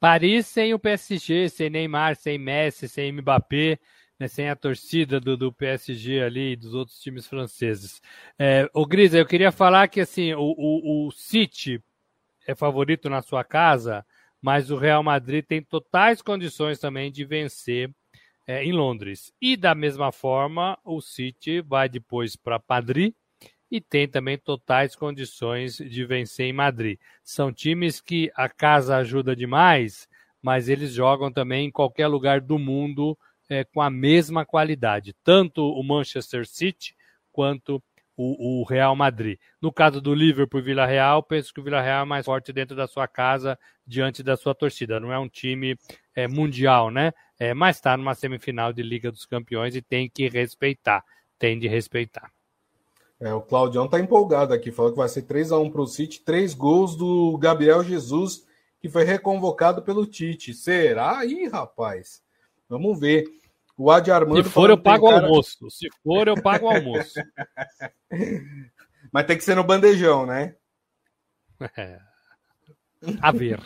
Paris 0.00 0.46
sem 0.46 0.72
o 0.72 0.78
PSG, 0.78 1.50
sem 1.50 1.68
Neymar, 1.68 2.16
sem 2.16 2.38
Messi, 2.38 2.88
sem 2.88 3.12
Mbappé 3.12 3.78
né, 4.20 4.28
sem 4.28 4.50
a 4.50 4.54
torcida 4.54 5.18
do, 5.18 5.34
do 5.34 5.50
PSG 5.50 6.20
ali 6.20 6.52
e 6.52 6.56
dos 6.56 6.74
outros 6.74 7.00
times 7.00 7.26
franceses. 7.26 8.02
É, 8.38 8.68
o 8.74 8.84
Grisa, 8.84 9.16
eu 9.16 9.24
queria 9.24 9.50
falar 9.50 9.88
que 9.88 9.98
assim, 9.98 10.34
o, 10.34 10.54
o, 10.58 11.06
o 11.06 11.10
City 11.10 11.82
é 12.46 12.54
favorito 12.54 13.08
na 13.08 13.22
sua 13.22 13.42
casa, 13.42 14.04
mas 14.42 14.70
o 14.70 14.76
Real 14.76 15.02
Madrid 15.02 15.42
tem 15.44 15.62
totais 15.62 16.20
condições 16.20 16.78
também 16.78 17.10
de 17.10 17.24
vencer 17.24 17.90
é, 18.46 18.62
em 18.62 18.72
Londres. 18.72 19.32
E 19.40 19.56
da 19.56 19.74
mesma 19.74 20.12
forma, 20.12 20.78
o 20.84 21.00
City 21.00 21.62
vai 21.62 21.88
depois 21.88 22.36
para 22.36 22.62
Madrid 22.68 23.14
e 23.70 23.80
tem 23.80 24.06
também 24.06 24.36
totais 24.36 24.94
condições 24.94 25.76
de 25.76 26.04
vencer 26.04 26.46
em 26.46 26.52
Madrid. 26.52 26.98
São 27.22 27.50
times 27.50 28.02
que 28.02 28.30
a 28.34 28.50
casa 28.50 28.96
ajuda 28.96 29.34
demais, 29.34 30.06
mas 30.42 30.68
eles 30.68 30.92
jogam 30.92 31.32
também 31.32 31.68
em 31.68 31.70
qualquer 31.70 32.06
lugar 32.06 32.40
do 32.40 32.58
mundo 32.58 33.16
é, 33.50 33.64
com 33.64 33.82
a 33.82 33.90
mesma 33.90 34.46
qualidade, 34.46 35.14
tanto 35.24 35.62
o 35.62 35.82
Manchester 35.82 36.46
City 36.46 36.94
quanto 37.32 37.82
o, 38.16 38.60
o, 38.60 38.64
Real 38.64 38.94
Madrid. 38.94 39.38
No 39.60 39.72
caso 39.72 40.00
do 40.00 40.14
Liverpool 40.14 40.60
e 40.60 40.62
Vila 40.62 40.86
Real, 40.86 41.22
penso 41.22 41.52
que 41.52 41.60
o 41.60 41.62
Vila 41.62 41.80
Real 41.80 42.02
é 42.02 42.06
mais 42.06 42.26
forte 42.26 42.52
dentro 42.52 42.76
da 42.76 42.86
sua 42.86 43.08
casa, 43.08 43.58
diante 43.86 44.22
da 44.22 44.36
sua 44.36 44.54
torcida. 44.54 45.00
Não 45.00 45.12
é 45.12 45.18
um 45.18 45.28
time 45.28 45.76
é, 46.14 46.28
mundial, 46.28 46.90
né? 46.90 47.12
É, 47.38 47.52
mas 47.54 47.76
está 47.76 47.96
numa 47.96 48.14
semifinal 48.14 48.72
de 48.72 48.82
Liga 48.82 49.10
dos 49.10 49.26
Campeões 49.26 49.74
e 49.74 49.82
tem 49.82 50.08
que 50.08 50.28
respeitar. 50.28 51.02
Tem 51.38 51.58
de 51.58 51.66
respeitar. 51.66 52.30
É, 53.18 53.32
o 53.34 53.40
Claudião 53.40 53.86
está 53.86 53.98
empolgado 53.98 54.54
aqui, 54.54 54.70
falou 54.70 54.92
que 54.92 54.98
vai 54.98 55.08
ser 55.08 55.22
3 55.22 55.52
a 55.52 55.58
1 55.58 55.70
para 55.70 55.80
o 55.80 55.86
City, 55.86 56.20
três 56.20 56.54
gols 56.54 56.96
do 56.96 57.36
Gabriel 57.38 57.82
Jesus, 57.82 58.46
que 58.80 58.88
foi 58.88 59.04
reconvocado 59.04 59.82
pelo 59.82 60.06
Tite. 60.06 60.54
Será? 60.54 61.24
Ih, 61.24 61.48
rapaz. 61.48 62.22
Vamos 62.68 63.00
ver. 63.00 63.39
O 63.82 63.90
Adi 63.90 64.10
Armando. 64.10 64.44
Se 64.44 64.50
for, 64.50 64.68
eu 64.68 64.76
pago 64.76 65.06
o 65.06 65.08
cara... 65.08 65.24
almoço. 65.24 65.70
Se 65.70 65.88
for, 66.02 66.28
eu 66.28 66.34
pago 66.34 66.66
o 66.66 66.68
almoço. 66.68 67.14
Mas 69.10 69.26
tem 69.26 69.38
que 69.38 69.42
ser 69.42 69.54
no 69.54 69.64
bandejão, 69.64 70.26
né? 70.26 70.54
É. 71.78 71.98
A 73.22 73.32
ver. 73.32 73.58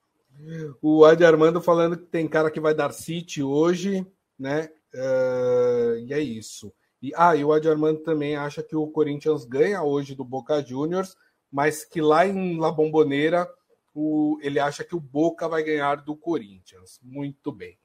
o 0.80 1.04
Adi 1.04 1.26
Armando 1.26 1.60
falando 1.60 1.98
que 1.98 2.06
tem 2.06 2.26
cara 2.26 2.50
que 2.50 2.58
vai 2.58 2.72
dar 2.72 2.94
City 2.94 3.42
hoje, 3.42 4.06
né? 4.38 4.70
Uh, 4.94 5.98
e 5.98 6.14
é 6.14 6.20
isso. 6.20 6.72
E, 7.02 7.12
ah, 7.14 7.36
e 7.36 7.44
o 7.44 7.52
Adi 7.52 7.68
Armando 7.68 8.00
também 8.00 8.36
acha 8.36 8.62
que 8.62 8.74
o 8.74 8.86
Corinthians 8.86 9.44
ganha 9.44 9.82
hoje 9.82 10.14
do 10.14 10.24
Boca 10.24 10.64
Juniors, 10.64 11.14
mas 11.52 11.84
que 11.84 12.00
lá 12.00 12.26
em 12.26 12.58
La 12.58 12.72
Bombonera 12.72 13.46
o, 13.94 14.38
ele 14.40 14.58
acha 14.58 14.82
que 14.82 14.96
o 14.96 15.00
Boca 15.00 15.46
vai 15.46 15.62
ganhar 15.62 15.96
do 15.96 16.16
Corinthians. 16.16 16.98
Muito 17.02 17.52
bem. 17.52 17.76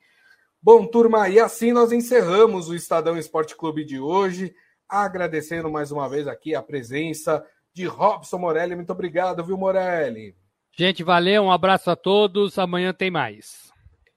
Bom, 0.61 0.85
turma, 0.85 1.29
e 1.29 1.39
assim 1.39 1.71
nós 1.71 1.93
encerramos 1.93 2.67
o 2.67 2.75
Estadão 2.75 3.17
Esporte 3.17 3.55
Clube 3.55 3.85
de 3.85 3.97
hoje, 3.97 4.53
agradecendo 4.89 5.71
mais 5.71 5.89
uma 5.89 6.09
vez 6.09 6.27
aqui 6.27 6.53
a 6.53 6.61
presença 6.61 7.45
de 7.73 7.85
Robson 7.85 8.37
Morelli. 8.39 8.75
Muito 8.75 8.91
obrigado, 8.91 9.41
viu, 9.41 9.57
Morelli? 9.57 10.35
Gente, 10.77 11.01
valeu, 11.01 11.43
um 11.43 11.51
abraço 11.51 11.89
a 11.89 11.95
todos, 11.95 12.59
amanhã 12.59 12.91
tem 12.91 13.09
mais. 13.09 13.71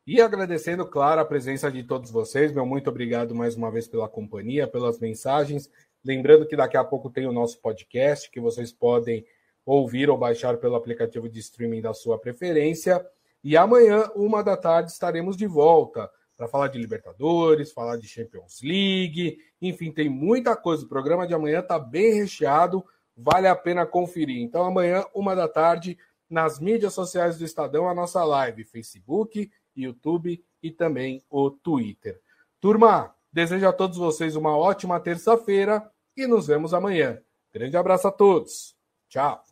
E 0.05 0.21
agradecendo, 0.21 0.85
claro, 0.85 1.21
a 1.21 1.25
presença 1.25 1.71
de 1.71 1.85
todos 1.85 2.11
vocês, 2.11 2.51
meu 2.51 2.67
muito 2.67 2.91
obrigado 2.91 3.37
mais 3.37 3.55
uma 3.55 3.71
vez 3.71 3.87
pela 3.87 4.09
companhia, 4.09 4.67
pelas 4.67 4.99
mensagens. 4.99 5.71
Lembrando 6.05 6.45
que 6.45 6.57
daqui 6.57 6.77
a 6.77 6.83
pouco 6.83 7.09
tem 7.09 7.25
o 7.25 7.33
nosso 7.33 7.61
podcast, 7.61 8.29
que 8.29 8.41
vocês 8.41 8.73
podem 8.73 9.25
ouvir 9.65 10.11
ou 10.11 10.19
baixar 10.19 10.57
pelo 10.57 10.75
aplicativo 10.75 11.29
de 11.29 11.39
streaming 11.39 11.83
da 11.83 11.95
sua 11.95 12.19
preferência. 12.19 13.01
E 13.45 13.57
amanhã, 13.57 14.11
uma 14.17 14.43
da 14.43 14.57
tarde, 14.57 14.91
estaremos 14.91 15.37
de 15.37 15.47
volta 15.47 16.11
para 16.43 16.49
falar 16.49 16.69
de 16.69 16.79
Libertadores, 16.79 17.71
falar 17.71 17.97
de 17.97 18.09
Champions 18.09 18.61
League, 18.63 19.39
enfim, 19.61 19.93
tem 19.93 20.09
muita 20.09 20.57
coisa. 20.57 20.85
O 20.85 20.89
programa 20.89 21.25
de 21.25 21.33
amanhã 21.33 21.61
está 21.61 21.79
bem 21.79 22.15
recheado, 22.15 22.85
vale 23.17 23.47
a 23.47 23.55
pena 23.55 23.87
conferir. 23.87 24.43
Então, 24.43 24.65
amanhã, 24.65 25.05
uma 25.15 25.37
da 25.37 25.47
tarde, 25.47 25.97
nas 26.29 26.59
mídias 26.59 26.95
sociais 26.95 27.39
do 27.39 27.45
Estadão, 27.45 27.89
a 27.89 27.95
nossa 27.95 28.25
live, 28.25 28.65
Facebook, 28.65 29.49
YouTube 29.77 30.45
e 30.61 30.71
também 30.73 31.23
o 31.31 31.49
Twitter. 31.49 32.21
Turma, 32.61 33.15
desejo 33.33 33.69
a 33.69 33.73
todos 33.73 33.97
vocês 33.97 34.35
uma 34.35 34.57
ótima 34.57 34.99
terça-feira 34.99 35.89
e 36.17 36.27
nos 36.27 36.49
vemos 36.49 36.75
amanhã. 36.75 37.21
Grande 37.53 37.77
abraço 37.77 38.09
a 38.09 38.13
todos. 38.13 38.75
Tchau. 39.09 39.52